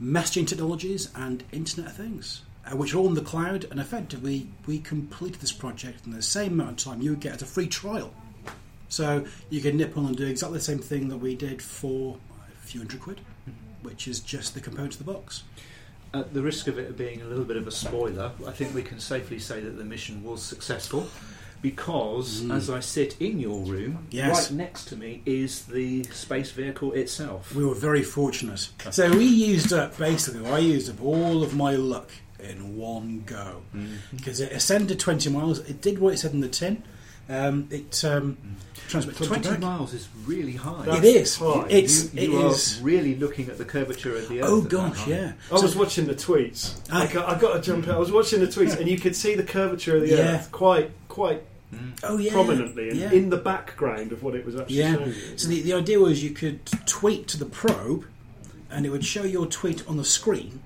messaging 0.00 0.46
technologies, 0.46 1.10
and 1.16 1.42
Internet 1.50 1.90
of 1.90 1.96
Things, 1.96 2.42
uh, 2.64 2.76
which 2.76 2.94
are 2.94 2.98
all 2.98 3.08
in 3.08 3.14
the 3.14 3.20
cloud. 3.20 3.66
And 3.70 3.80
effectively, 3.80 4.48
we 4.66 4.78
completed 4.78 5.40
this 5.40 5.52
project 5.52 6.06
in 6.06 6.12
the 6.12 6.22
same 6.22 6.52
amount 6.52 6.70
of 6.70 6.92
time 6.92 7.02
you 7.02 7.10
would 7.10 7.20
get 7.20 7.34
at 7.34 7.42
a 7.42 7.46
free 7.46 7.66
trial. 7.66 8.14
So 8.88 9.24
you 9.50 9.60
can 9.60 9.76
nip 9.76 9.96
on 9.96 10.06
and 10.06 10.16
do 10.16 10.26
exactly 10.26 10.58
the 10.58 10.64
same 10.64 10.78
thing 10.78 11.08
that 11.08 11.18
we 11.18 11.34
did 11.34 11.60
for 11.60 12.18
a 12.38 12.66
few 12.66 12.80
hundred 12.80 13.00
quid, 13.00 13.20
which 13.82 14.06
is 14.06 14.20
just 14.20 14.54
the 14.54 14.60
components 14.60 14.98
of 14.98 15.06
the 15.06 15.12
box. 15.12 15.42
At 16.14 16.34
the 16.34 16.42
risk 16.42 16.66
of 16.66 16.78
it 16.78 16.96
being 16.96 17.22
a 17.22 17.24
little 17.24 17.44
bit 17.44 17.56
of 17.56 17.66
a 17.68 17.70
spoiler, 17.70 18.32
I 18.46 18.50
think 18.50 18.74
we 18.74 18.82
can 18.82 18.98
safely 18.98 19.38
say 19.38 19.60
that 19.60 19.76
the 19.78 19.84
mission 19.84 20.24
was 20.24 20.42
successful 20.42 21.08
because 21.62 22.48
as 22.50 22.70
I 22.70 22.80
sit 22.80 23.16
in 23.20 23.38
your 23.40 23.60
room, 23.64 24.06
Yes. 24.10 24.50
right 24.50 24.56
next 24.58 24.84
to 24.86 24.96
me 24.96 25.22
is 25.26 25.62
the 25.66 26.04
space 26.04 26.50
vehicle 26.52 26.92
itself. 26.92 27.54
We 27.54 27.64
were 27.64 27.74
very 27.74 28.02
fortunate. 28.02 28.68
So 28.90 29.10
we 29.10 29.24
used 29.24 29.72
up 29.72 29.96
basically, 29.98 30.46
I 30.48 30.58
used 30.58 30.90
up 30.90 31.02
all 31.02 31.42
of 31.42 31.54
my 31.54 31.74
luck 31.74 32.10
in 32.38 32.76
one 32.76 33.22
go 33.26 33.62
because 34.14 34.40
it 34.40 34.52
ascended 34.52 34.98
20 34.98 35.28
miles. 35.30 35.58
It 35.60 35.80
did 35.82 35.98
what 35.98 36.14
it 36.14 36.18
said 36.18 36.32
in 36.32 36.40
the 36.40 36.48
tin. 36.48 36.82
Um, 37.28 37.68
it 37.70 38.04
um, 38.04 38.36
transmitted 38.88 39.24
20 39.24 39.50
back. 39.50 39.60
miles 39.60 39.94
is 39.94 40.08
really 40.26 40.54
high. 40.54 40.96
It 40.96 41.04
is. 41.04 41.36
high. 41.36 41.64
It's 41.70 42.12
you 42.12 42.20
it 42.22 42.30
you 42.30 42.42
are 42.42 42.50
is- 42.50 42.80
really 42.82 43.14
looking 43.14 43.48
at 43.48 43.56
the 43.56 43.64
curvature 43.64 44.16
of 44.16 44.28
the 44.28 44.40
Earth. 44.40 44.48
Oh 44.48 44.60
gosh, 44.62 45.06
yeah. 45.06 45.34
I 45.48 45.54
was 45.54 45.76
watching 45.76 46.06
the 46.06 46.14
tweets. 46.16 46.80
Ah. 46.90 47.02
I, 47.02 47.12
got, 47.12 47.28
I 47.28 47.38
got 47.38 47.52
to 47.54 47.60
jump 47.60 47.86
out. 47.86 47.94
I 47.94 47.98
was 47.98 48.10
watching 48.10 48.40
the 48.40 48.48
tweets, 48.48 48.76
and 48.76 48.88
you 48.88 48.98
could 48.98 49.14
see 49.14 49.36
the 49.36 49.44
curvature 49.44 49.94
of 49.96 50.02
the 50.02 50.08
Yeah. 50.08 50.16
Earth 50.34 50.50
quite, 50.50 50.90
quite 51.10 51.42
Oh 52.02 52.16
yeah. 52.18 52.32
prominently, 52.32 52.88
and 52.88 52.98
yeah. 52.98 53.12
in 53.12 53.30
the 53.30 53.36
background 53.36 54.10
of 54.12 54.22
what 54.24 54.34
it 54.34 54.44
was 54.44 54.56
actually 54.56 54.76
Yeah. 54.76 54.94
showing 54.94 55.08
you. 55.08 55.38
So 55.38 55.48
the, 55.48 55.60
the 55.60 55.74
idea 55.74 56.00
was 56.00 56.24
you 56.24 56.30
could 56.30 56.64
tweet 56.86 57.28
to 57.28 57.36
the 57.36 57.44
probe, 57.46 58.06
and 58.70 58.84
it 58.86 58.90
would 58.90 59.04
show 59.04 59.22
your 59.24 59.46
tweet 59.46 59.86
on 59.86 59.96
the 59.96 60.04
screen, 60.04 60.60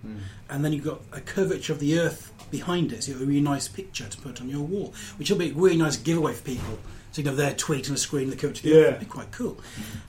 and 0.48 0.64
then 0.64 0.72
you've 0.72 0.84
got 0.84 1.00
a 1.12 1.20
curvature 1.20 1.72
of 1.74 1.80
the 1.80 1.98
Earth 1.98 2.32
behind 2.50 2.92
it. 2.92 3.04
So 3.04 3.12
it 3.12 3.18
would 3.18 3.28
be 3.28 3.38
a 3.38 3.42
nice 3.42 3.68
picture 3.68 4.06
to 4.08 4.16
put 4.18 4.40
on 4.40 4.48
your 4.48 4.62
wall, 4.62 4.94
which 5.18 5.30
will 5.30 5.36
be 5.38 5.50
a 5.50 5.54
really 5.54 5.76
nice 5.76 5.96
giveaway 5.98 6.32
for 6.32 6.42
people. 6.44 6.78
So 7.12 7.20
you 7.22 7.26
know 7.28 7.34
their 7.36 7.52
tweet 7.52 7.86
on 7.88 7.94
the 7.94 8.00
screen, 8.00 8.30
the 8.30 8.36
curvature 8.36 8.60
of 8.60 8.62
the 8.62 8.68
Yeah. 8.70 8.76
Earth. 8.84 8.88
It'd 8.88 9.00
be 9.00 9.06
quite 9.06 9.30
cool. 9.30 9.58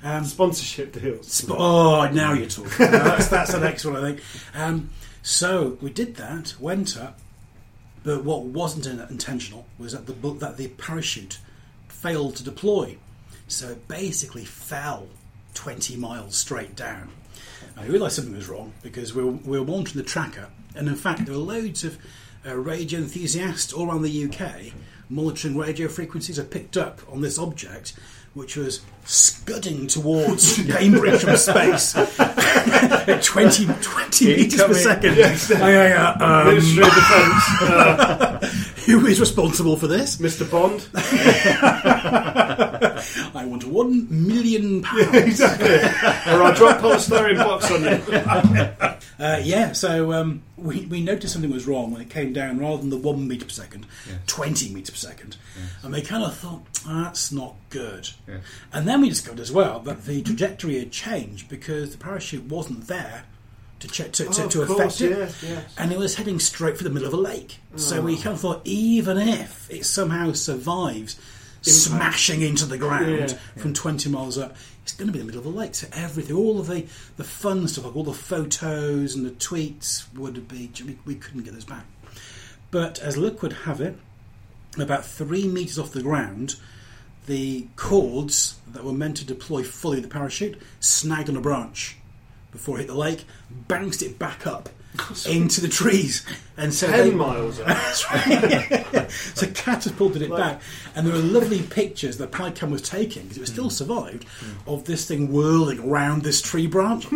Um, 0.01 0.23
Sponsorship 0.23 0.93
deals. 0.93 1.27
Sp- 1.29 1.51
oh, 1.59 2.07
now 2.09 2.31
you're 2.33 2.47
talking. 2.47 2.71
That's, 2.91 3.27
that's 3.27 3.51
the 3.51 3.59
next 3.59 3.83
one, 3.85 3.95
I 3.97 4.01
think. 4.01 4.21
Um, 4.55 4.89
so 5.21 5.77
we 5.81 5.89
did 5.89 6.15
that, 6.15 6.55
went 6.59 6.97
up, 6.97 7.19
but 8.05 8.23
what 8.23 8.43
wasn't 8.43 8.85
intentional 9.09 9.65
was 9.77 9.91
that 9.91 10.05
the 10.05 10.13
that 10.35 10.55
the 10.55 10.69
parachute 10.69 11.39
failed 11.89 12.37
to 12.37 12.43
deploy, 12.43 12.97
so 13.47 13.69
it 13.69 13.87
basically 13.87 14.45
fell 14.45 15.07
20 15.55 15.97
miles 15.97 16.35
straight 16.35 16.75
down. 16.75 17.09
I 17.75 17.85
realised 17.87 18.15
something 18.15 18.35
was 18.35 18.47
wrong 18.47 18.73
because 18.81 19.13
we 19.13 19.23
were, 19.23 19.31
we 19.31 19.59
were 19.59 19.65
monitoring 19.65 20.03
the 20.03 20.09
tracker, 20.09 20.47
and 20.75 20.87
in 20.87 20.95
fact, 20.95 21.25
there 21.25 21.35
were 21.35 21.41
loads 21.41 21.83
of 21.83 21.97
uh, 22.45 22.55
radio 22.55 22.99
enthusiasts 22.99 23.73
all 23.73 23.89
around 23.89 24.03
the 24.03 24.25
UK 24.25 24.73
monitoring 25.09 25.57
radio 25.57 25.87
frequencies 25.87 26.37
had 26.37 26.51
picked 26.51 26.77
up 26.77 27.01
on 27.11 27.21
this 27.21 27.37
object, 27.37 27.93
which 28.35 28.57
was 28.57 28.81
scudding 29.05 29.87
towards 29.87 30.57
Cambridge 30.67 31.21
from 31.21 31.37
space 31.37 31.95
at 31.95 33.23
20, 33.23 33.65
20 33.81 34.25
metres 34.25 34.61
per 34.61 34.65
Incoming. 34.67 34.83
second. 34.83 35.61
Um, 36.21 36.47
Ministry 36.47 36.83
of 36.83 36.93
Defence, 36.93 37.61
uh, 37.61 38.39
who 38.99 39.05
is 39.07 39.19
responsible 39.19 39.77
for 39.77 39.87
this? 39.87 40.17
Mr. 40.17 40.49
Bond. 40.49 40.87
I 43.35 43.45
want 43.45 43.65
one 43.65 44.07
million 44.09 44.83
pounds. 44.83 45.09
exactly. 45.15 45.75
or 46.31 46.43
I'll 46.43 46.53
drop 46.53 46.79
polystyrene 46.81 47.37
box 47.37 47.71
on 47.71 47.83
you. 47.83 48.01
Uh, 49.17 49.39
yeah, 49.41 49.71
so 49.71 50.11
um, 50.13 50.43
we, 50.57 50.85
we 50.85 51.01
noticed 51.01 51.33
something 51.33 51.51
was 51.51 51.65
wrong 51.65 51.91
when 51.91 52.01
it 52.01 52.09
came 52.09 52.33
down 52.33 52.59
rather 52.59 52.77
than 52.77 52.89
the 52.89 52.97
one 52.97 53.27
metre 53.27 53.45
per 53.45 53.51
second, 53.51 53.87
20 54.27 54.73
metres 54.73 54.89
per 54.91 54.97
second. 54.97 55.37
And 55.81 55.93
we 55.93 56.01
kind 56.01 56.23
of 56.23 56.35
thought, 56.35 56.61
that's 56.85 57.31
not 57.31 57.55
good. 57.69 58.09
Yeah. 58.27 58.39
And 58.73 58.87
then 58.87 59.01
we 59.01 59.09
discovered 59.09 59.39
as 59.39 59.51
well 59.51 59.79
that 59.79 60.05
the 60.05 60.21
trajectory 60.21 60.77
had 60.79 60.91
changed 60.91 61.49
because 61.49 61.91
the 61.91 61.97
parachute 61.97 62.43
wasn't 62.43 62.87
there 62.87 63.23
to, 63.79 63.87
check, 63.87 64.11
to, 64.13 64.25
to, 64.25 64.43
Oh, 64.43 64.47
to 64.49 64.61
affect 64.63 64.79
course, 64.79 65.01
it. 65.01 65.09
yes, 65.11 65.43
yes. 65.43 65.73
And 65.77 65.91
it 65.91 65.97
was 65.97 66.15
heading 66.15 66.39
straight 66.39 66.77
for 66.77 66.83
the 66.83 66.89
middle 66.89 67.07
of 67.07 67.13
a 67.13 67.17
lake. 67.17 67.57
So 67.75 67.97
Oh. 67.97 68.01
we 68.01 68.15
kind 68.15 68.33
of 68.33 68.39
thought, 68.39 68.61
even 68.65 69.17
if 69.17 69.69
it 69.69 69.85
somehow 69.85 70.31
survives 70.33 71.17
smashing 71.61 72.41
into 72.41 72.65
the 72.65 72.77
ground 72.77 73.31
Yeah. 73.31 73.37
from 73.61 73.73
20 73.73 74.09
miles 74.09 74.37
up, 74.37 74.55
it's 74.83 74.93
going 74.93 75.07
to 75.07 75.13
be 75.13 75.19
the 75.19 75.25
middle 75.25 75.39
of 75.41 75.45
a 75.47 75.49
lake. 75.49 75.75
So 75.75 75.87
everything, 75.93 76.35
all 76.35 76.59
of 76.59 76.67
the, 76.67 76.85
the 77.17 77.23
fun 77.23 77.67
stuff, 77.67 77.85
like 77.85 77.95
all 77.95 78.03
the 78.03 78.13
photos 78.13 79.15
and 79.15 79.25
the 79.25 79.31
tweets, 79.31 80.05
would 80.15 80.47
be, 80.47 80.69
we, 80.85 80.97
we 81.05 81.15
couldn't 81.15 81.43
get 81.43 81.53
those 81.53 81.65
back. 81.65 81.85
But 82.71 82.99
as 82.99 83.17
luck 83.17 83.41
would 83.41 83.53
have 83.53 83.81
it, 83.81 83.97
about 84.77 85.05
three 85.05 85.47
metres 85.47 85.79
off 85.79 85.91
the 85.91 86.01
ground, 86.03 86.55
the 87.25 87.65
cords 87.75 88.55
that 88.71 88.83
were 88.83 88.93
meant 88.93 89.17
to 89.17 89.25
deploy 89.25 89.63
fully 89.63 89.99
the 89.99 90.07
parachute 90.07 90.61
snagged 90.79 91.29
on 91.29 91.35
a 91.37 91.41
branch 91.41 91.97
before 92.55 92.77
it 92.77 92.81
hit 92.81 92.87
the 92.87 92.95
lake, 92.95 93.25
bounced 93.67 94.01
it 94.01 94.17
back 94.19 94.45
up 94.47 94.69
into 95.29 95.61
the 95.61 95.67
trees, 95.67 96.25
and 96.57 96.73
so 96.73 96.87
Ten 96.87 97.09
they, 97.09 97.15
miles 97.15 97.57
so 99.33 99.47
catapulted 99.53 100.21
it 100.21 100.29
back. 100.29 100.61
And 100.95 101.05
there 101.05 101.13
were 101.13 101.19
lovely 101.19 101.61
pictures 101.61 102.17
that 102.17 102.31
PyCam 102.31 102.71
was 102.71 102.81
taking 102.81 103.23
because 103.23 103.37
it 103.37 103.41
was 103.41 103.51
still 103.51 103.69
survived 103.69 104.25
of 104.65 104.85
this 104.85 105.05
thing 105.05 105.31
whirling 105.31 105.79
around 105.79 106.23
this 106.23 106.41
tree 106.41 106.67
branch. 106.67 107.07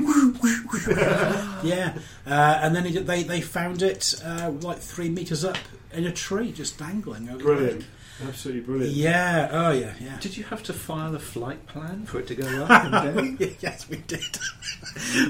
yeah, 1.63 1.97
uh, 2.27 2.59
and 2.61 2.75
then 2.75 2.85
it, 2.85 3.07
they 3.07 3.23
they 3.23 3.41
found 3.41 3.81
it 3.81 4.13
uh, 4.25 4.51
like 4.61 4.79
three 4.79 5.09
meters 5.09 5.45
up 5.45 5.57
in 5.93 6.05
a 6.05 6.11
tree, 6.11 6.51
just 6.51 6.77
dangling 6.77 7.29
over. 7.29 7.43
Brilliant. 7.43 7.85
Lake. 8.19 8.29
Absolutely 8.29 8.61
brilliant. 8.61 8.93
Yeah. 8.95 9.49
Oh 9.51 9.71
yeah. 9.71 9.93
Yeah. 9.99 10.17
Did 10.19 10.37
you 10.37 10.43
have 10.45 10.63
to 10.63 10.73
file 10.73 11.15
a 11.15 11.19
flight 11.19 11.65
plan 11.67 12.05
for 12.05 12.19
it 12.19 12.27
to 12.27 12.35
go 12.35 12.47
up 12.65 12.69
and 12.83 12.91
down? 12.91 13.55
yes, 13.59 13.87
we 13.89 13.97
did. 13.97 14.21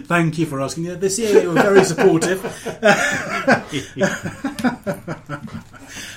Thank 0.06 0.38
you 0.38 0.46
for 0.46 0.62
asking. 0.62 0.86
Yeah, 0.86 0.96
The 0.96 1.10
CIA 1.10 1.48
were 1.48 1.54
very 1.54 1.84
supportive. 1.84 2.44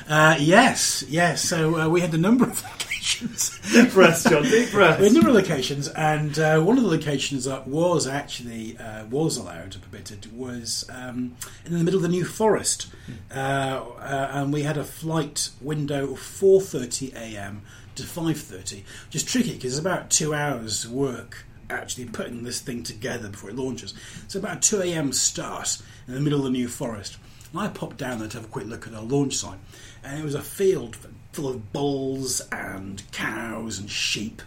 uh, 0.09 0.37
yes, 0.39 1.05
yes. 1.09 1.43
So 1.43 1.81
uh, 1.81 1.89
we 1.89 2.01
had 2.01 2.13
a 2.15 2.19
number 2.19 2.45
of 2.47 2.63
locations. 3.03 3.59
Deep 3.73 3.93
breaths, 3.93 4.25
John. 4.25 4.43
Deep 4.43 4.53
We 4.53 4.59
had 4.59 4.69
a 4.69 4.97
breaths. 4.97 5.15
number 5.15 5.29
of 5.31 5.35
locations, 5.35 5.89
and 5.89 6.39
uh, 6.39 6.61
one 6.61 6.79
of 6.79 6.85
the 6.85 6.91
locations 6.91 7.45
that 7.45 7.67
was 7.67 8.07
actually 8.07 8.77
uh, 8.79 9.07
was 9.07 9.37
allowed 9.37 9.75
and 9.75 9.83
permitted 9.91 10.37
was 10.37 10.89
um, 10.91 11.37
in 11.65 11.73
the 11.77 11.85
middle 11.85 11.99
of 11.99 12.03
the 12.03 12.09
New 12.09 12.25
Forest, 12.25 12.89
uh, 13.35 13.35
uh, 13.39 14.31
and 14.33 14.53
we 14.53 14.63
had 14.63 14.77
a 14.77 14.85
flight 14.85 15.51
window 15.61 16.13
of 16.13 16.19
4:30 16.19 17.15
a.m. 17.15 17.63
to 17.97 18.03
5:30, 18.03 18.83
which 19.07 19.15
is 19.15 19.25
tricky 19.25 19.55
because 19.55 19.73
it's 19.77 19.81
about 19.81 20.11
two 20.11 20.35
hours 20.35 20.89
work 20.89 21.45
actually 21.71 22.05
putting 22.05 22.43
this 22.45 22.61
thing 22.61 22.83
together 22.83 23.29
before 23.29 23.49
it 23.49 23.57
launches. 23.57 23.95
So 24.29 24.39
about 24.39 24.61
2 24.61 24.83
a.m. 24.83 25.11
start 25.13 25.81
in 26.07 26.13
the 26.13 26.21
middle 26.21 26.41
of 26.41 26.45
the 26.45 26.51
New 26.51 26.69
Forest. 26.69 27.17
And 27.51 27.61
I 27.63 27.69
popped 27.69 27.97
down 27.97 28.19
there 28.19 28.29
to 28.29 28.37
have 28.39 28.45
a 28.45 28.49
quick 28.51 28.67
look 28.67 28.87
at 28.87 28.95
our 28.95 29.03
launch 29.03 29.37
site, 29.37 29.59
and 30.05 30.19
it 30.19 30.25
was 30.25 30.35
a 30.35 30.43
field 30.43 30.97
full 31.33 31.49
of 31.49 31.73
bulls 31.73 32.43
and 32.53 33.03
cows 33.13 33.79
and 33.79 33.91
sheep. 33.91 34.43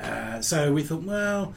Uh, 0.00 0.40
so 0.40 0.72
we 0.72 0.82
thought, 0.82 1.02
well, 1.02 1.54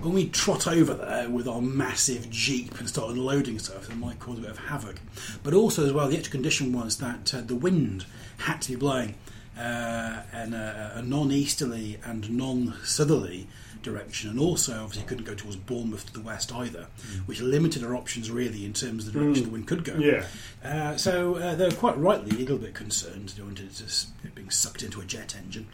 when 0.00 0.14
we 0.14 0.28
trot 0.28 0.66
over 0.66 0.94
there 0.94 1.28
with 1.28 1.46
our 1.46 1.60
massive 1.60 2.30
jeep 2.30 2.78
and 2.78 2.88
start 2.88 3.10
unloading 3.10 3.58
stuff, 3.58 3.90
it 3.90 3.96
might 3.96 4.18
cause 4.18 4.38
a 4.38 4.42
bit 4.42 4.50
of 4.50 4.58
havoc. 4.58 5.00
But 5.42 5.52
also, 5.52 5.84
as 5.84 5.92
well, 5.92 6.08
the 6.08 6.16
extra 6.16 6.32
condition 6.32 6.72
was 6.72 6.98
that 6.98 7.34
uh, 7.34 7.42
the 7.42 7.56
wind 7.56 8.06
had 8.38 8.62
to 8.62 8.70
be 8.70 8.76
blowing 8.76 9.16
uh, 9.58 10.22
and 10.32 10.54
a, 10.54 10.92
a 10.96 11.02
non-easterly 11.02 11.98
and 12.04 12.30
non-southerly 12.30 13.46
direction, 13.84 14.30
and 14.30 14.40
also 14.40 14.72
obviously 14.82 15.04
couldn't 15.06 15.24
go 15.24 15.34
towards 15.34 15.56
Bournemouth 15.56 16.06
to 16.06 16.12
the 16.12 16.20
west 16.20 16.52
either, 16.52 16.88
which 17.26 17.40
limited 17.40 17.84
our 17.84 17.94
options 17.94 18.30
really 18.30 18.64
in 18.64 18.72
terms 18.72 19.06
of 19.06 19.12
the 19.12 19.20
direction 19.20 19.44
the 19.44 19.50
wind 19.50 19.68
could 19.68 19.84
go. 19.84 19.94
Yeah. 19.94 20.26
Uh, 20.64 20.96
so 20.96 21.36
uh, 21.36 21.54
they 21.54 21.66
were 21.66 21.74
quite 21.74 21.96
rightly 21.98 22.30
a 22.30 22.38
little 22.40 22.58
bit 22.58 22.74
concerned. 22.74 23.28
They 23.30 23.42
wanted 23.42 23.66
it 23.66 23.74
just 23.74 24.08
being 24.34 24.50
sucked 24.50 24.82
into 24.82 25.00
a 25.00 25.04
jet 25.04 25.36
engine. 25.36 25.68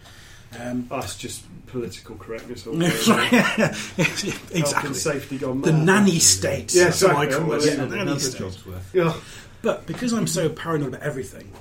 Um, 0.58 0.86
That's 0.90 1.16
just 1.16 1.44
political 1.68 2.16
correctness. 2.16 2.66
all 2.66 2.74
That's 2.74 3.06
the 3.06 3.12
way 3.14 3.18
right. 3.18 3.32
around. 3.32 3.58
Health 3.58 4.50
and 4.50 4.58
exactly. 4.58 4.94
safety 4.94 5.38
gone 5.38 5.60
The 5.62 5.72
nanny 5.72 6.18
states. 6.18 6.74
Yeah, 6.74 6.84
that's 6.86 7.02
what 7.02 7.14
I 7.16 7.24
exactly. 7.24 7.48
call 7.50 7.60
it. 7.60 7.64
Yeah, 7.64 7.70
the 7.70 7.82
Another 7.82 7.90
nanny 7.96 8.02
another 8.02 8.20
states. 8.20 8.38
job's 8.38 8.66
worth. 8.66 8.90
Yeah. 8.94 9.14
But 9.62 9.86
because 9.86 10.12
I'm 10.12 10.26
so 10.26 10.48
paranoid 10.48 10.88
about 10.88 11.02
everything, 11.02 11.52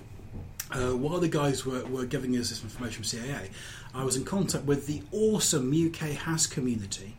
uh, 0.72 0.92
while 0.92 1.20
the 1.20 1.28
guys 1.28 1.66
were, 1.66 1.84
were 1.86 2.06
giving 2.06 2.36
us 2.38 2.50
this 2.50 2.64
information 2.64 3.04
from 3.04 3.20
CAA, 3.20 3.50
I 3.94 4.04
was 4.04 4.16
in 4.16 4.26
contact 4.26 4.66
with 4.66 4.88
the 4.88 5.02
awesome 5.12 5.72
UK 5.72 6.12
HAS 6.12 6.48
community 6.48 7.16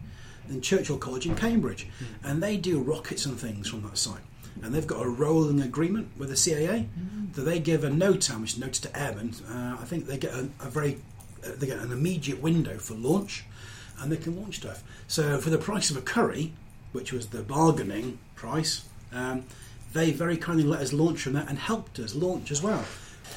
in 0.48 0.60
Churchill 0.60 0.98
College 0.98 1.26
in 1.26 1.34
Cambridge. 1.34 1.86
And 2.22 2.42
they 2.42 2.56
do 2.56 2.80
rockets 2.80 3.26
and 3.26 3.38
things 3.38 3.68
from 3.68 3.82
that 3.82 3.98
site. 3.98 4.22
And 4.62 4.74
they've 4.74 4.86
got 4.86 5.04
a 5.04 5.08
rolling 5.08 5.60
agreement 5.62 6.10
with 6.18 6.28
the 6.28 6.34
CAA 6.34 6.86
that 7.34 7.42
they 7.42 7.58
give 7.60 7.84
a 7.84 7.88
NOTAM, 7.88 8.40
which 8.40 8.54
is 8.54 8.58
notice 8.58 8.80
to 8.80 8.98
airmen. 8.98 9.34
Uh, 9.48 9.78
I 9.80 9.84
think 9.84 10.06
they 10.06 10.18
get 10.18 10.34
a, 10.34 10.48
a 10.60 10.68
very 10.68 10.98
uh, 11.44 11.50
they 11.56 11.66
get 11.66 11.78
an 11.78 11.92
immediate 11.92 12.42
window 12.42 12.76
for 12.76 12.94
launch, 12.94 13.44
and 13.98 14.12
they 14.12 14.16
can 14.16 14.38
launch 14.38 14.56
stuff. 14.56 14.82
So 15.08 15.38
for 15.38 15.50
the 15.50 15.56
price 15.56 15.90
of 15.90 15.96
a 15.96 16.02
curry, 16.02 16.52
which 16.92 17.12
was 17.12 17.28
the 17.28 17.42
bargaining 17.42 18.18
price, 18.34 18.84
um, 19.12 19.44
they 19.92 20.10
very 20.10 20.36
kindly 20.36 20.64
let 20.64 20.80
us 20.80 20.92
launch 20.92 21.22
from 21.22 21.32
that 21.34 21.48
and 21.48 21.58
helped 21.58 21.98
us 21.98 22.14
launch 22.14 22.50
as 22.50 22.62
well. 22.62 22.84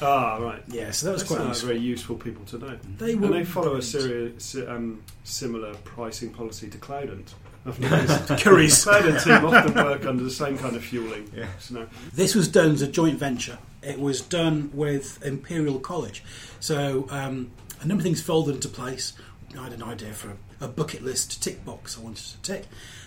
Ah, 0.02 0.36
right. 0.38 0.62
Yeah, 0.68 0.90
so 0.90 1.06
that 1.06 1.12
was 1.12 1.22
That's 1.22 1.34
quite 1.34 1.46
useful. 1.48 1.66
very 1.68 1.80
useful 1.80 2.16
people 2.16 2.44
to 2.46 2.58
know. 2.58 2.78
They 2.98 3.14
were 3.14 3.26
and 3.26 3.34
they 3.34 3.44
follow 3.44 3.76
a 3.76 3.80
brilliant. 3.80 4.42
serious, 4.42 4.68
um, 4.68 5.02
similar 5.24 5.74
pricing 5.84 6.30
policy 6.32 6.68
to 6.70 6.78
Cloudant. 6.78 7.34
I've 7.66 7.80
noticed. 8.28 8.44
Curries. 8.44 8.84
Cloudant 8.84 9.22
team 9.24 9.44
often 9.44 9.74
work 9.74 10.04
under 10.04 10.22
the 10.24 10.30
same 10.30 10.58
kind 10.58 10.76
of 10.76 10.84
fueling. 10.84 11.30
Yeah. 11.34 11.46
So, 11.60 11.86
This 12.12 12.34
was 12.34 12.48
done 12.48 12.72
as 12.72 12.82
a 12.82 12.88
joint 12.88 13.18
venture. 13.18 13.58
It 13.82 13.98
was 14.00 14.20
done 14.20 14.70
with 14.74 15.24
Imperial 15.24 15.78
College. 15.78 16.22
So 16.60 17.06
um, 17.10 17.50
a 17.80 17.86
number 17.86 18.00
of 18.00 18.04
things 18.04 18.20
folded 18.22 18.56
into 18.56 18.68
place. 18.68 19.12
I 19.58 19.62
had 19.64 19.72
an 19.72 19.82
idea 19.82 20.12
for 20.12 20.30
a, 20.60 20.64
a 20.64 20.68
bucket 20.68 21.02
list 21.04 21.42
tick 21.42 21.64
box 21.64 21.96
I 21.98 22.02
wanted 22.02 22.24
to 22.24 22.42
tick, 22.42 22.64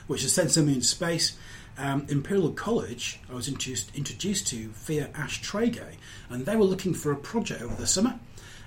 which 0.08 0.23
is 0.23 0.34
send 0.34 0.52
something 0.52 0.73
into 0.76 0.88
space. 0.88 1.36
Um, 1.77 2.07
Imperial 2.09 2.51
College, 2.51 3.19
I 3.29 3.35
was 3.35 3.47
introduced, 3.47 3.95
introduced 3.95 4.47
to 4.47 4.69
via 4.69 5.09
Ash 5.13 5.41
Traegay, 5.41 5.95
and 6.29 6.45
they 6.45 6.55
were 6.55 6.65
looking 6.65 6.93
for 6.93 7.11
a 7.11 7.15
project 7.15 7.61
over 7.61 7.75
the 7.75 7.85
summer. 7.85 8.19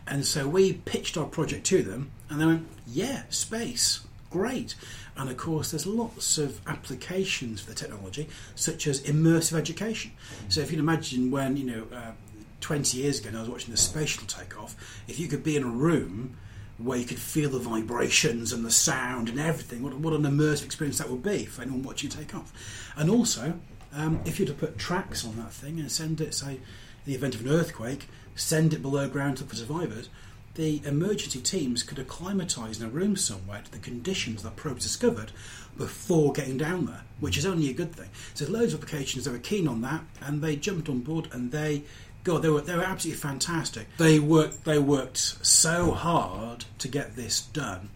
And 0.06 0.24
so 0.24 0.48
we 0.48 0.74
pitched 0.74 1.16
our 1.16 1.26
project 1.26 1.66
to 1.66 1.82
them, 1.82 2.10
and 2.28 2.40
they 2.40 2.46
went, 2.46 2.68
Yeah, 2.86 3.22
space, 3.28 4.00
great. 4.30 4.76
And 5.16 5.28
of 5.28 5.36
course, 5.36 5.72
there's 5.72 5.86
lots 5.86 6.38
of 6.38 6.60
applications 6.66 7.60
for 7.60 7.70
the 7.70 7.76
technology, 7.76 8.28
such 8.54 8.86
as 8.86 9.02
immersive 9.02 9.58
education. 9.58 10.12
So 10.48 10.60
if 10.60 10.70
you 10.70 10.76
can 10.78 10.84
imagine 10.88 11.30
when, 11.30 11.56
you 11.56 11.64
know, 11.64 11.86
uh, 11.92 12.12
20 12.60 12.98
years 12.98 13.18
ago, 13.18 13.28
and 13.28 13.36
I 13.36 13.40
was 13.40 13.50
watching 13.50 13.72
the 13.72 13.76
space 13.76 14.10
shuttle 14.10 14.28
take 14.28 14.58
off, 14.58 14.76
if 15.08 15.18
you 15.18 15.28
could 15.28 15.42
be 15.42 15.56
in 15.56 15.64
a 15.64 15.68
room 15.68 16.36
where 16.84 16.98
you 16.98 17.04
could 17.04 17.18
feel 17.18 17.50
the 17.50 17.58
vibrations 17.58 18.52
and 18.52 18.64
the 18.64 18.70
sound 18.70 19.28
and 19.28 19.38
everything, 19.38 19.82
what, 19.82 19.94
what 19.94 20.12
an 20.12 20.22
immersive 20.22 20.64
experience 20.64 20.98
that 20.98 21.10
would 21.10 21.22
be 21.22 21.44
for 21.44 21.62
anyone 21.62 21.82
watching 21.82 22.10
take 22.10 22.34
off. 22.34 22.52
And 22.96 23.10
also, 23.10 23.58
um, 23.92 24.20
if 24.24 24.38
you 24.38 24.46
were 24.46 24.52
to 24.52 24.58
put 24.58 24.78
tracks 24.78 25.24
on 25.24 25.36
that 25.36 25.52
thing 25.52 25.78
and 25.78 25.90
send 25.90 26.20
it, 26.20 26.34
say, 26.34 26.52
in 26.54 26.60
the 27.04 27.14
event 27.14 27.34
of 27.34 27.44
an 27.44 27.52
earthquake, 27.52 28.08
send 28.34 28.72
it 28.72 28.82
below 28.82 29.08
ground 29.08 29.38
to 29.38 29.44
for 29.44 29.56
survivors, 29.56 30.08
the 30.54 30.82
emergency 30.84 31.40
teams 31.40 31.82
could 31.82 31.98
acclimatise 31.98 32.80
in 32.80 32.86
a 32.86 32.90
room 32.90 33.16
somewhere 33.16 33.62
to 33.62 33.70
the 33.70 33.78
conditions 33.78 34.42
that 34.42 34.56
probes 34.56 34.82
discovered 34.82 35.32
before 35.76 36.32
getting 36.32 36.58
down 36.58 36.86
there, 36.86 37.02
which 37.20 37.38
is 37.38 37.46
only 37.46 37.70
a 37.70 37.72
good 37.72 37.94
thing. 37.94 38.08
So 38.34 38.46
loads 38.46 38.74
of 38.74 38.82
applications 38.82 39.24
that 39.24 39.32
were 39.32 39.38
keen 39.38 39.68
on 39.68 39.80
that, 39.82 40.02
and 40.20 40.42
they 40.42 40.56
jumped 40.56 40.88
on 40.88 41.00
board, 41.00 41.28
and 41.32 41.52
they, 41.52 41.84
God, 42.24 42.42
they 42.42 42.50
were 42.50 42.60
they 42.60 42.76
were 42.76 42.84
absolutely 42.84 43.20
fantastic. 43.20 43.86
They 43.96 44.20
worked 44.20 44.64
they 44.64 44.78
worked 44.78 45.18
so 45.18 45.92
hard 45.92 46.64
to 46.78 46.88
get 46.88 47.16
this 47.16 47.40
done, 47.40 47.90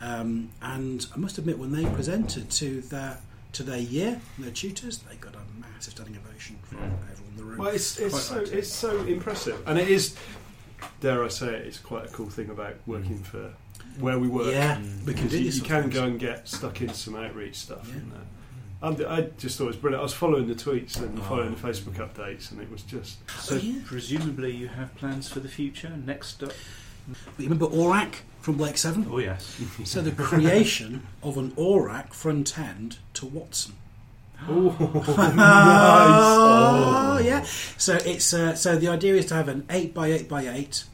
um, 0.00 0.50
and 0.62 1.06
I 1.14 1.18
must 1.18 1.38
admit 1.38 1.58
when 1.58 1.72
they 1.72 1.84
presented 1.84 2.50
to 2.52 2.80
their 2.80 3.18
to 3.56 3.62
their 3.62 3.78
year, 3.78 4.20
their 4.38 4.50
tutors, 4.50 4.98
they 4.98 5.16
got 5.16 5.34
a 5.34 5.60
massive 5.60 5.94
standing 5.94 6.18
ovation 6.18 6.56
from 6.62 6.78
mm. 6.78 7.10
everyone 7.10 7.30
in 7.30 7.36
the 7.36 7.44
room. 7.44 7.58
well, 7.58 7.68
it's, 7.68 7.98
it's, 7.98 8.20
so, 8.20 8.40
it's 8.40 8.70
so 8.70 9.00
impressive. 9.04 9.62
And 9.66 9.78
it 9.78 9.88
is, 9.88 10.14
dare 11.00 11.24
I 11.24 11.28
say 11.28 11.54
it, 11.54 11.66
it's 11.66 11.78
quite 11.78 12.04
a 12.04 12.08
cool 12.08 12.28
thing 12.28 12.50
about 12.50 12.74
working 12.86 13.18
mm. 13.18 13.24
for 13.24 13.54
where 13.98 14.18
we 14.18 14.28
work. 14.28 14.52
yeah, 14.52 14.76
mm. 14.76 14.82
can 14.82 15.04
Because 15.06 15.32
you, 15.32 15.40
you 15.40 15.62
can 15.62 15.88
go 15.88 16.04
and 16.04 16.20
get 16.20 16.46
stuck 16.46 16.82
into 16.82 16.92
some 16.92 17.16
outreach 17.16 17.56
stuff. 17.56 17.88
Yeah. 17.88 18.18
And, 18.82 19.00
I 19.06 19.22
just 19.38 19.56
thought 19.58 19.64
it 19.64 19.68
was 19.68 19.76
brilliant. 19.76 20.00
I 20.00 20.02
was 20.02 20.12
following 20.12 20.48
the 20.48 20.54
tweets 20.54 20.96
and 21.00 21.18
Oh. 21.18 21.22
following 21.22 21.54
the 21.54 21.60
Facebook 21.60 21.94
updates, 21.94 22.50
and 22.50 22.60
it 22.60 22.70
was 22.70 22.82
just 22.82 23.18
So 23.40 23.54
Oh, 23.56 23.58
yeah. 23.58 23.80
presumably 23.84 24.52
you 24.54 24.68
have 24.68 24.94
plans 24.96 25.28
for 25.28 25.40
the 25.40 25.48
future. 25.48 25.90
Next 26.04 26.42
up. 26.42 26.52
You 27.38 27.44
remember 27.44 27.66
ORAC 27.66 28.16
from 28.40 28.56
Blake 28.56 28.76
Seven? 28.76 29.06
Oh 29.10 29.18
yes. 29.18 29.60
So 29.84 30.02
the 30.02 30.10
creation 30.10 31.06
of 31.22 31.38
an 31.38 31.52
ORAC 31.52 32.12
front 32.12 32.58
end 32.58 32.98
to 33.14 33.26
Watson. 33.26 33.74
Oh, 35.88 37.18
yeah. 37.22 37.42
So 37.78 37.94
it's 37.94 38.32
uh, 38.34 38.54
so 38.54 38.76
the 38.76 38.88
idea 38.88 39.14
is 39.14 39.26
to 39.26 39.34
have 39.34 39.48
an 39.48 39.64
eight 39.70 39.94
by 39.94 40.08
eight 40.08 40.28
by 40.28 40.46
eight 40.48 40.84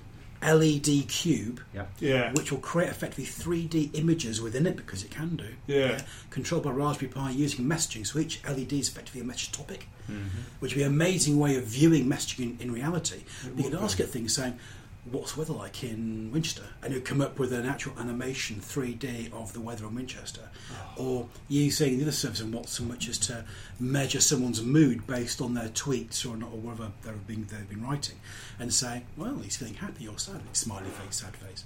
LED 0.42 1.07
cube, 1.09 1.61
Yeah. 1.74 1.87
yeah, 2.00 2.33
which 2.33 2.50
will 2.50 2.59
create 2.59 2.90
effectively 2.90 3.24
3D 3.24 3.90
images 3.94 4.40
within 4.40 4.66
it 4.66 4.76
because 4.76 5.02
it 5.05 5.11
can 5.11 5.37
do. 5.37 5.46
yeah. 5.66 6.00
Controlled 6.31 6.64
by 6.64 6.70
Raspberry 6.70 7.11
Pi 7.12 7.31
using 7.31 7.64
messaging. 7.64 8.07
So 8.07 8.18
each 8.18 8.40
LED 8.46 8.72
is 8.72 8.88
effectively 8.88 9.20
a 9.20 9.24
message 9.24 9.52
topic, 9.52 9.87
Mm-hmm. 10.11 10.26
which 10.59 10.72
would 10.74 10.81
be 10.81 10.83
an 10.83 10.90
amazing 10.92 11.38
way 11.38 11.57
of 11.57 11.64
viewing 11.64 12.07
messaging 12.07 12.59
in, 12.61 12.68
in 12.68 12.72
reality. 12.72 13.18
It 13.18 13.24
You 13.44 13.50
would 13.55 13.64
could 13.72 13.78
be. 13.78 13.85
ask 13.85 14.00
it 14.00 14.09
things 14.09 14.35
saying, 14.35 14.59
"What's 15.04 15.32
the 15.32 15.40
weather 15.40 15.52
like 15.52 15.82
in 15.82 16.30
Winchester?" 16.30 16.68
and 16.82 16.94
would 16.94 17.04
come 17.04 17.20
up 17.20 17.38
with 17.38 17.52
an 17.52 17.66
actual 17.66 17.98
animation 17.98 18.60
3D 18.60 19.32
of 19.32 19.52
the 19.52 19.60
weather 19.60 19.86
in 19.86 19.94
Winchester. 19.94 20.48
Ah. 20.72 20.94
Or 20.96 21.28
using 21.48 21.96
the 21.96 22.04
other 22.04 22.12
service 22.12 22.40
in 22.40 22.52
Watson, 22.52 22.88
which 22.88 23.08
is 23.08 23.18
to 23.18 23.44
measure 23.80 24.20
someone's 24.20 24.62
mood 24.62 25.06
based 25.06 25.40
on 25.40 25.54
their 25.54 25.68
tweets 25.68 26.24
or 26.24 26.36
not, 26.36 26.52
or 26.52 26.58
whatever 26.58 26.92
they've 27.02 27.26
been 27.26 27.46
they've 27.46 27.68
been 27.68 27.82
writing, 27.82 28.16
and 28.58 28.72
say, 28.72 29.04
"Well, 29.16 29.38
he's 29.38 29.56
feeling 29.56 29.74
happy 29.74 30.06
or 30.06 30.18
sad." 30.18 30.40
Smiley 30.52 30.90
face, 30.90 31.16
sad 31.16 31.36
face. 31.36 31.64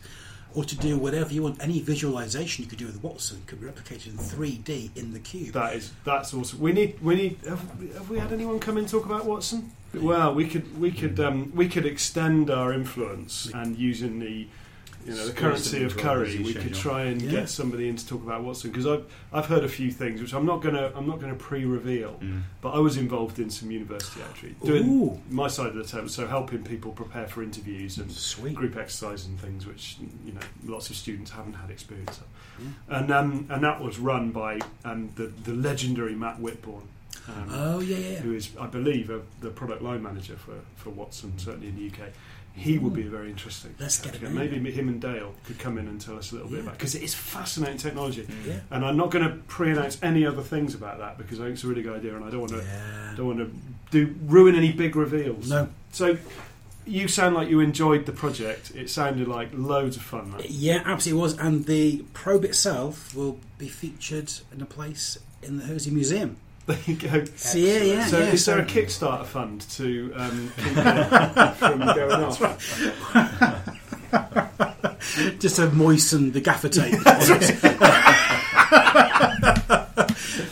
Or 0.56 0.64
to 0.64 0.76
do 0.76 0.96
whatever 0.96 1.34
you 1.34 1.42
want, 1.42 1.62
any 1.62 1.80
visualization 1.80 2.64
you 2.64 2.70
could 2.70 2.78
do 2.78 2.86
with 2.86 3.02
Watson 3.02 3.42
could 3.46 3.60
be 3.60 3.66
replicated 3.66 4.06
in 4.06 4.16
3D 4.16 4.96
in 4.96 5.12
the 5.12 5.18
cube. 5.18 5.52
That 5.52 5.76
is 5.76 5.92
that's 6.02 6.32
awesome. 6.32 6.60
We 6.60 6.72
need 6.72 6.98
we 7.02 7.14
need 7.14 7.38
have, 7.46 7.60
have 7.92 8.08
we 8.08 8.18
had 8.18 8.32
anyone 8.32 8.58
come 8.58 8.78
in 8.78 8.84
and 8.84 8.88
talk 8.88 9.04
about 9.04 9.26
Watson? 9.26 9.72
Well, 9.92 10.34
we 10.34 10.48
could 10.48 10.80
we 10.80 10.90
could 10.90 11.20
um, 11.20 11.52
we 11.54 11.68
could 11.68 11.84
extend 11.84 12.50
our 12.50 12.72
influence 12.72 13.50
and 13.52 13.76
using 13.76 14.18
the 14.18 14.48
you 15.06 15.14
know 15.14 15.26
the 15.26 15.32
currency 15.32 15.84
of 15.84 15.96
curry, 15.96 16.38
we 16.38 16.52
could 16.52 16.74
try 16.74 17.02
and 17.04 17.22
Yeah. 17.22 17.30
get 17.30 17.48
somebody 17.48 17.88
in 17.88 17.96
to 17.96 18.06
talk 18.06 18.22
about 18.22 18.42
Watson 18.42 18.70
because 18.70 18.86
I've 18.86 19.04
I've 19.32 19.46
heard 19.46 19.64
a 19.64 19.68
few 19.68 19.90
things 19.90 20.20
which 20.20 20.34
I'm 20.34 20.44
not 20.44 20.62
gonna 20.62 20.92
I'm 20.94 21.06
not 21.06 21.20
gonna 21.20 21.34
pre-reveal. 21.36 22.18
Mm. 22.20 22.42
But 22.60 22.70
I 22.70 22.78
was 22.80 22.96
involved 22.96 23.38
in 23.38 23.48
some 23.50 23.70
university 23.70 24.20
actually 24.28 24.56
doing 24.64 24.88
Ooh. 24.88 25.20
my 25.30 25.48
side 25.48 25.68
of 25.68 25.74
the 25.76 25.84
table, 25.84 26.08
so 26.08 26.26
helping 26.26 26.64
people 26.64 26.92
prepare 26.92 27.26
for 27.28 27.42
interviews 27.42 27.98
and 27.98 28.10
Sweet. 28.10 28.54
group 28.54 28.76
exercise 28.76 29.26
and 29.26 29.38
things 29.40 29.64
which 29.66 29.96
you 30.24 30.32
know 30.32 30.40
lots 30.64 30.90
of 30.90 30.96
students 30.96 31.30
haven't 31.30 31.54
had 31.54 31.70
experience 31.70 32.18
of. 32.18 32.24
Yeah. 32.58 32.98
And 32.98 33.10
um, 33.12 33.46
and 33.50 33.62
that 33.64 33.80
was 33.80 33.98
run 33.98 34.32
by 34.32 34.58
um, 34.84 35.10
the 35.14 35.26
the 35.44 35.52
legendary 35.52 36.14
Matt 36.14 36.38
Whitbourne, 36.40 36.88
um, 37.28 37.48
Oh 37.52 37.80
yeah, 37.80 37.96
yeah. 37.98 38.18
who 38.20 38.34
is 38.34 38.50
I 38.60 38.66
believe 38.66 39.10
a, 39.10 39.20
the 39.40 39.50
product 39.50 39.82
line 39.82 40.02
manager 40.02 40.36
for, 40.36 40.54
for 40.76 40.90
Watson 40.90 41.38
certainly 41.38 41.68
in 41.68 41.76
the 41.76 41.86
UK. 41.88 42.10
He 42.56 42.78
would 42.78 42.94
be 42.94 43.02
very 43.02 43.28
interesting. 43.30 43.74
Let's 43.78 43.98
get 44.00 44.14
actually. 44.14 44.28
him 44.28 44.38
in. 44.38 44.62
Maybe 44.62 44.70
him 44.72 44.88
and 44.88 45.00
Dale 45.00 45.34
could 45.44 45.58
come 45.58 45.76
in 45.78 45.86
and 45.88 46.00
tell 46.00 46.16
us 46.16 46.32
a 46.32 46.36
little 46.36 46.48
bit 46.48 46.56
Yeah. 46.56 46.62
about 46.62 46.78
because 46.78 46.94
it 46.94 47.02
is 47.02 47.14
fascinating 47.14 47.76
technology. 47.76 48.26
Yeah. 48.46 48.60
And 48.70 48.84
I'm 48.84 48.96
not 48.96 49.10
going 49.10 49.24
to 49.28 49.36
pre-announce 49.46 49.98
any 50.02 50.24
other 50.24 50.42
things 50.42 50.74
about 50.74 50.98
that 50.98 51.18
because 51.18 51.38
I 51.38 51.44
think 51.44 51.54
it's 51.54 51.64
a 51.64 51.68
really 51.68 51.82
good 51.82 51.96
idea, 51.98 52.16
and 52.16 52.24
I 52.24 52.30
don't 52.30 52.40
want 52.40 52.52
to 52.52 52.58
Yeah. 52.58 53.14
don't 53.16 53.26
want 53.26 53.38
to 53.40 53.50
do 53.90 54.14
ruin 54.26 54.54
any 54.54 54.72
big 54.72 54.96
reveals. 54.96 55.50
No. 55.50 55.68
So 55.92 56.16
you 56.86 57.08
sound 57.08 57.34
like 57.34 57.48
you 57.50 57.60
enjoyed 57.60 58.06
the 58.06 58.12
project. 58.12 58.72
It 58.74 58.88
sounded 58.88 59.28
like 59.28 59.50
loads 59.52 59.96
of 59.96 60.02
fun. 60.02 60.30
That. 60.32 60.50
Yeah, 60.50 60.82
absolutely 60.84 61.20
was. 61.20 61.36
And 61.38 61.66
the 61.66 62.04
probe 62.14 62.44
itself 62.44 63.14
will 63.14 63.38
be 63.58 63.68
featured 63.68 64.32
in 64.52 64.62
a 64.62 64.66
place 64.66 65.18
in 65.42 65.58
the 65.58 65.64
Hursley 65.64 65.92
Museum. 65.92 66.36
There 66.66 66.78
you 66.86 66.96
go. 66.96 67.24
So 67.36 67.58
yeah, 67.58 67.78
yeah. 67.78 68.06
So 68.06 68.18
yeah, 68.18 68.26
is 68.26 68.44
there 68.44 68.58
a 68.58 68.64
Kickstarter 68.64 69.24
fund 69.24 69.60
to 69.72 70.12
um, 70.16 70.52
keep 70.56 70.76
it 70.76 71.52
from 71.54 71.78
going 71.78 72.24
off? 72.24 72.40
just 75.38 75.56
to 75.56 75.70
moisten 75.70 76.32
the 76.32 76.40
gaffer 76.40 76.68
tape? 76.68 76.94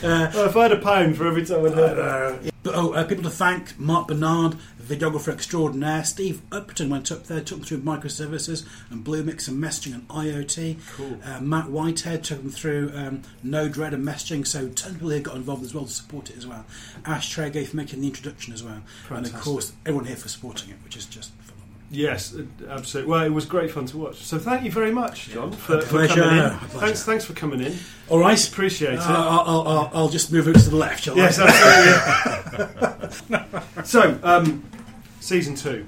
Well, 0.05 0.45
if 0.47 0.57
I 0.57 0.63
had 0.65 0.73
a 0.73 0.77
pound 0.79 1.17
for 1.17 1.27
every 1.27 1.47
time 1.47 1.65
I 1.65 1.71
heard 1.71 1.97
that. 1.97 1.99
Uh, 1.99 2.51
but, 2.63 2.75
oh, 2.75 2.93
uh, 2.93 3.05
people 3.05 3.25
to 3.25 3.31
thank 3.31 3.79
Mark 3.79 4.09
Bernard, 4.09 4.57
videographer 4.85 5.33
extraordinaire 5.33 6.05
Steve 6.05 6.43
Upton 6.53 6.91
went 6.91 7.11
up 7.11 7.25
there, 7.25 7.41
took 7.41 7.59
them 7.59 7.65
through 7.67 7.79
microservices 7.79 8.67
and 8.91 9.05
Bluemix 9.05 9.49
and 9.49 9.63
messaging 9.63 9.95
and 9.95 10.09
IoT. 10.09 10.79
Cool. 10.97 11.19
Uh, 11.25 11.41
Matt 11.41 11.71
Whitehead 11.71 12.23
took 12.25 12.39
them 12.43 12.51
through 12.51 12.93
um, 12.95 13.23
Node-RED 13.43 13.95
and 13.95 14.07
messaging, 14.07 14.47
so 14.47 14.69
tons 14.69 14.87
of 14.87 14.93
people 14.95 15.09
here 15.11 15.21
got 15.21 15.37
involved 15.37 15.65
as 15.65 15.75
well 15.75 15.85
to 15.85 15.91
support 15.93 16.31
it 16.31 16.37
as 16.37 16.47
well. 16.47 16.65
Ash 17.05 17.35
Tregay 17.35 17.67
for 17.67 17.77
making 17.77 18.01
the 18.01 18.07
introduction 18.09 18.53
as 18.53 18.63
well. 18.63 18.83
And 19.11 19.27
of 19.27 19.35
course, 19.41 19.73
everyone 19.87 20.07
here 20.07 20.17
for 20.17 20.29
supporting 20.29 20.71
it, 20.71 20.77
which 20.85 20.97
is 20.97 21.07
just 21.07 21.31
phenomenal. 21.33 21.51
Yes, 21.91 22.35
absolutely. 22.69 23.11
Well, 23.11 23.23
it 23.25 23.29
was 23.31 23.45
great 23.45 23.71
fun 23.71 23.87
to 23.87 23.99
watch. 23.99 24.17
So 24.17 24.39
thank 24.39 24.65
you 24.65 24.71
very 24.73 24.91
much, 24.91 25.29
John, 25.29 25.53
for, 25.53 25.81
for 25.83 25.87
Pleasure. 26.07 26.23
coming 26.23 26.39
in. 26.45 26.51
Thanks, 26.81 27.05
thanks 27.05 27.25
for 27.25 27.35
coming 27.35 27.61
in. 27.61 27.77
All 28.09 28.19
right. 28.19 28.49
Appreciate 28.49 28.95
it. 28.95 28.99
Uh, 29.01 29.05
I'll, 29.07 29.41
I'll, 29.41 29.69
I'll, 29.69 29.91
I'll 29.95 30.09
just 30.09 30.33
move 30.33 30.49
over 30.49 30.59
to 30.59 30.71
the 30.71 30.77
left, 30.77 31.05
shall 31.05 31.17
Yes, 31.17 31.39
I? 31.39 31.47
absolutely. 33.13 33.85
so, 33.85 34.19
um, 34.23 34.65
season 35.25 35.55
two, 35.55 35.87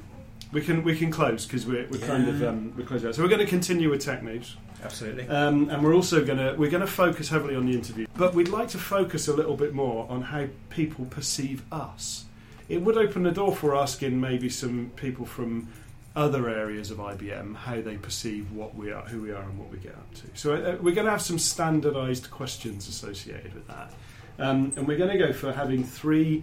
we 0.52 0.60
can 0.60 0.82
we 0.82 0.96
can 0.96 1.10
close 1.10 1.46
because 1.46 1.66
we're, 1.66 1.86
we're 1.90 2.06
kind 2.06 2.28
of 2.28 2.42
um, 2.42 2.72
we're 2.76 2.84
closing 2.84 3.08
out. 3.08 3.14
So 3.14 3.22
we're 3.22 3.28
going 3.28 3.40
to 3.40 3.46
continue 3.46 3.90
with 3.90 4.00
tech 4.00 4.22
news, 4.22 4.56
Absolutely. 4.82 5.28
um, 5.28 5.68
and 5.70 5.82
we're 5.82 5.94
also 5.94 6.24
going 6.24 6.38
to 6.38 6.54
we're 6.58 6.70
going 6.70 6.80
to 6.80 6.86
focus 6.86 7.28
heavily 7.28 7.54
on 7.54 7.66
the 7.66 7.72
interview, 7.72 8.06
but 8.16 8.34
we'd 8.34 8.48
like 8.48 8.68
to 8.68 8.78
focus 8.78 9.28
a 9.28 9.34
little 9.34 9.56
bit 9.56 9.74
more 9.74 10.06
on 10.10 10.22
how 10.22 10.46
people 10.70 11.04
perceive 11.06 11.62
us. 11.70 12.24
It 12.68 12.82
would 12.82 12.96
open 12.96 13.22
the 13.22 13.30
door 13.30 13.54
for 13.54 13.76
asking 13.76 14.20
maybe 14.20 14.48
some 14.48 14.90
people 14.96 15.24
from 15.24 15.68
other 16.16 16.48
areas 16.48 16.90
of 16.90 16.96
IBM 16.96 17.54
how 17.54 17.80
they 17.80 17.96
perceive 17.96 18.50
what 18.50 18.74
we 18.74 18.90
are, 18.90 19.02
who 19.02 19.20
we 19.20 19.30
are, 19.32 19.42
and 19.42 19.58
what 19.58 19.70
we 19.70 19.78
get 19.78 19.92
up 19.92 20.14
to. 20.14 20.22
So 20.34 20.54
uh, 20.54 20.76
we're 20.80 20.94
going 20.94 21.04
to 21.04 21.10
have 21.10 21.22
some 21.22 21.38
standardised 21.38 22.30
questions 22.30 22.88
associated 22.88 23.52
with 23.52 23.66
that, 23.68 23.92
um, 24.38 24.72
and 24.76 24.88
we're 24.88 24.98
going 24.98 25.10
to 25.10 25.18
go 25.18 25.32
for 25.32 25.52
having 25.52 25.84
three 25.84 26.42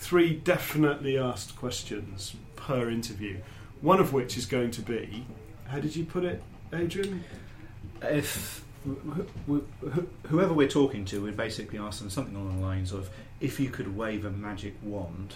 three 0.00 0.34
definitely 0.34 1.18
asked 1.18 1.56
questions 1.56 2.34
per 2.56 2.88
interview. 2.88 3.36
One 3.82 4.00
of 4.00 4.12
which 4.14 4.36
is 4.36 4.46
going 4.46 4.70
to 4.72 4.80
be, 4.82 5.26
how 5.68 5.78
did 5.78 5.94
you 5.94 6.04
put 6.04 6.24
it, 6.24 6.42
Adrian? 6.72 7.22
if 8.02 8.64
wh- 8.86 9.20
wh- 9.50 9.88
wh- 9.94 10.28
whoever 10.28 10.54
we're 10.54 10.68
talking 10.68 11.04
to, 11.06 11.22
we'd 11.22 11.36
basically 11.36 11.78
ask 11.78 12.00
them 12.00 12.08
something 12.08 12.34
along 12.34 12.60
the 12.60 12.66
lines 12.66 12.92
of, 12.92 13.10
if 13.40 13.60
you 13.60 13.68
could 13.68 13.94
wave 13.96 14.24
a 14.24 14.30
magic 14.30 14.74
wand, 14.82 15.34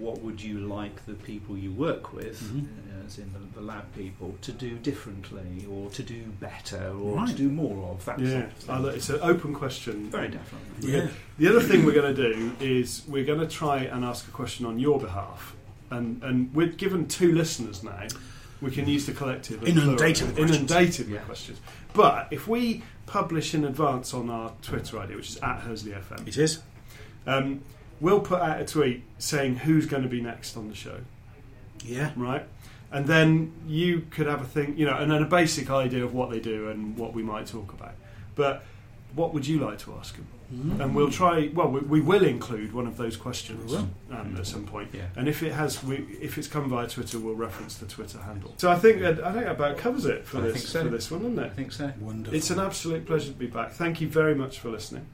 what 0.00 0.20
would 0.22 0.42
you 0.42 0.58
like 0.60 1.04
the 1.06 1.14
people 1.14 1.56
you 1.56 1.70
work 1.72 2.12
with, 2.12 2.40
Mhm. 2.42 2.64
uh, 2.64 3.06
as 3.06 3.18
in 3.18 3.30
the, 3.32 3.60
the 3.60 3.64
lab 3.64 3.84
people, 3.94 4.34
to 4.42 4.52
do 4.52 4.76
differently, 4.78 5.66
or 5.70 5.90
to 5.90 6.02
do 6.02 6.22
better, 6.40 6.88
or 7.00 7.26
to 7.26 7.32
do 7.34 7.48
more 7.48 7.90
of? 7.92 8.04
That 8.06 8.18
Yeah, 8.18 8.28
sort 8.30 8.44
of 8.44 8.52
thing. 8.54 8.74
I 8.74 8.78
lo- 8.78 8.88
it's 8.88 9.10
an 9.10 9.18
open 9.22 9.52
question. 9.54 10.10
very 10.10 10.28
definitely. 10.28 10.92
Yeah. 10.92 11.08
The 11.38 11.48
other 11.48 11.60
thing 11.60 11.84
we're 11.84 11.92
going 12.02 12.14
to 12.14 12.32
do 12.34 12.52
is 12.60 13.02
we're 13.06 13.24
going 13.24 13.40
to 13.40 13.46
try 13.46 13.78
and 13.84 14.04
ask 14.04 14.26
a 14.26 14.30
question 14.30 14.66
on 14.66 14.78
your 14.78 14.98
behalf, 14.98 15.54
and 15.90 16.22
and 16.22 16.54
we're 16.54 16.68
given 16.68 17.06
two 17.06 17.32
listeners 17.32 17.82
now. 17.82 18.06
We 18.62 18.70
can 18.70 18.86
use 18.86 19.06
the 19.06 19.12
collective 19.12 19.60
and 19.62 19.68
Inundated 19.68 20.26
with 20.28 20.36
questions. 20.36 20.50
inundated 20.70 21.06
with 21.06 21.14
Yeah. 21.14 21.20
questions. 21.22 21.58
But 21.94 22.28
if 22.30 22.46
we 22.46 22.82
publish 23.06 23.54
in 23.54 23.64
advance 23.64 24.12
on 24.14 24.28
our 24.30 24.52
Twitter 24.62 24.98
ID, 24.98 25.14
which 25.16 25.30
is 25.30 25.36
at 25.38 25.60
Hursley 25.60 25.92
FM, 25.92 26.28
It 26.28 26.36
is. 26.36 26.60
um, 27.26 27.60
we'll 28.00 28.20
put 28.20 28.40
out 28.40 28.60
a 28.60 28.64
tweet 28.64 29.02
saying 29.18 29.56
who's 29.56 29.86
going 29.86 30.02
to 30.02 30.08
be 30.08 30.20
next 30.20 30.56
on 30.56 30.68
the 30.68 30.74
show. 30.74 31.00
Yeah. 31.84 32.12
right? 32.16 32.46
And 32.92 33.06
then 33.06 33.52
you 33.66 34.06
could 34.10 34.26
have 34.26 34.42
a 34.42 34.44
thing, 34.46 34.76
you 34.76 34.84
know, 34.84 34.96
and 34.96 35.10
then 35.10 35.22
a 35.22 35.26
basic 35.26 35.70
idea 35.70 36.04
of 36.04 36.12
what 36.12 36.30
they 36.30 36.40
do 36.40 36.68
and 36.68 36.96
what 36.96 37.14
we 37.14 37.22
might 37.22 37.46
talk 37.46 37.72
about. 37.72 37.94
But 38.34 38.64
what 39.14 39.32
would 39.32 39.46
you 39.46 39.60
like 39.60 39.78
to 39.80 39.94
ask 39.94 40.16
them? 40.16 40.26
And 40.80 40.96
we'll 40.96 41.12
try. 41.12 41.48
Well, 41.54 41.68
we, 41.68 41.78
we 41.80 42.00
will 42.00 42.24
include 42.24 42.72
one 42.72 42.88
of 42.88 42.96
those 42.96 43.16
questions 43.16 43.70
We 43.70 43.76
will. 43.76 43.88
um, 44.10 44.36
at 44.36 44.46
some 44.48 44.66
point. 44.66 44.88
Yeah. 44.92 45.02
And 45.14 45.28
if 45.28 45.44
it 45.44 45.52
has, 45.52 45.80
we, 45.84 45.98
if 46.20 46.38
it's 46.38 46.48
come 46.48 46.68
via 46.68 46.88
Twitter, 46.88 47.20
we'll 47.20 47.36
reference 47.36 47.76
the 47.76 47.86
Twitter 47.86 48.18
handle. 48.18 48.54
So 48.56 48.68
I 48.68 48.76
think 48.76 49.00
that, 49.00 49.22
I 49.22 49.32
think 49.32 49.44
that 49.44 49.52
about 49.52 49.76
covers 49.76 50.06
it 50.06 50.26
for 50.26 50.38
I 50.38 50.40
this 50.40 50.68
so. 50.68 50.82
for 50.82 50.88
this 50.88 51.08
one, 51.08 51.20
doesn't 51.22 51.38
it? 51.38 51.42
I 51.42 51.46
it? 51.46 51.52
think 51.54 51.70
so. 51.70 51.92
Wonderful. 52.00 52.36
It's 52.36 52.50
an 52.50 52.58
absolute 52.58 53.06
pleasure 53.06 53.30
to 53.30 53.38
be 53.38 53.46
back. 53.46 53.70
Thank 53.70 54.00
you 54.00 54.08
very 54.08 54.34
much 54.34 54.58
for 54.58 54.70
listening. 54.70 55.06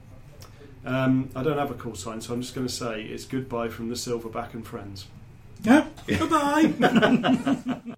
Um, 0.86 1.30
I 1.34 1.42
don't 1.42 1.58
have 1.58 1.72
a 1.72 1.74
call 1.74 1.96
sign, 1.96 2.20
so 2.20 2.32
I'm 2.32 2.40
just 2.40 2.54
going 2.54 2.66
to 2.66 2.72
say 2.72 3.02
it's 3.02 3.24
goodbye 3.24 3.68
from 3.68 3.88
the 3.88 3.96
Silverback 3.96 4.54
and 4.54 4.64
friends. 4.64 5.06
Yeah. 5.64 5.86
Bye-bye. 6.06 6.72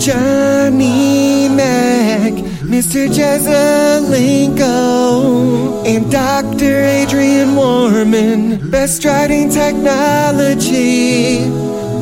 Johnny 0.00 1.48
Mac, 1.50 2.32
Mr. 2.62 3.08
Jezelenko, 3.08 4.64
and 5.84 6.10
Dr. 6.10 6.84
Adrian 6.84 7.54
Warman. 7.54 8.70
Best 8.70 9.04
riding 9.04 9.50
technology, 9.50 11.40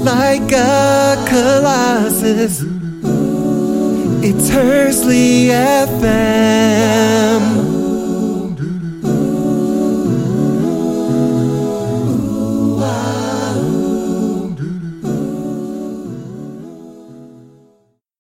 like 0.05 0.53
a 0.53 1.17
colossus. 1.27 2.76
It's 4.29 4.49
Hursley 4.51 5.51
FM. 5.51 6.17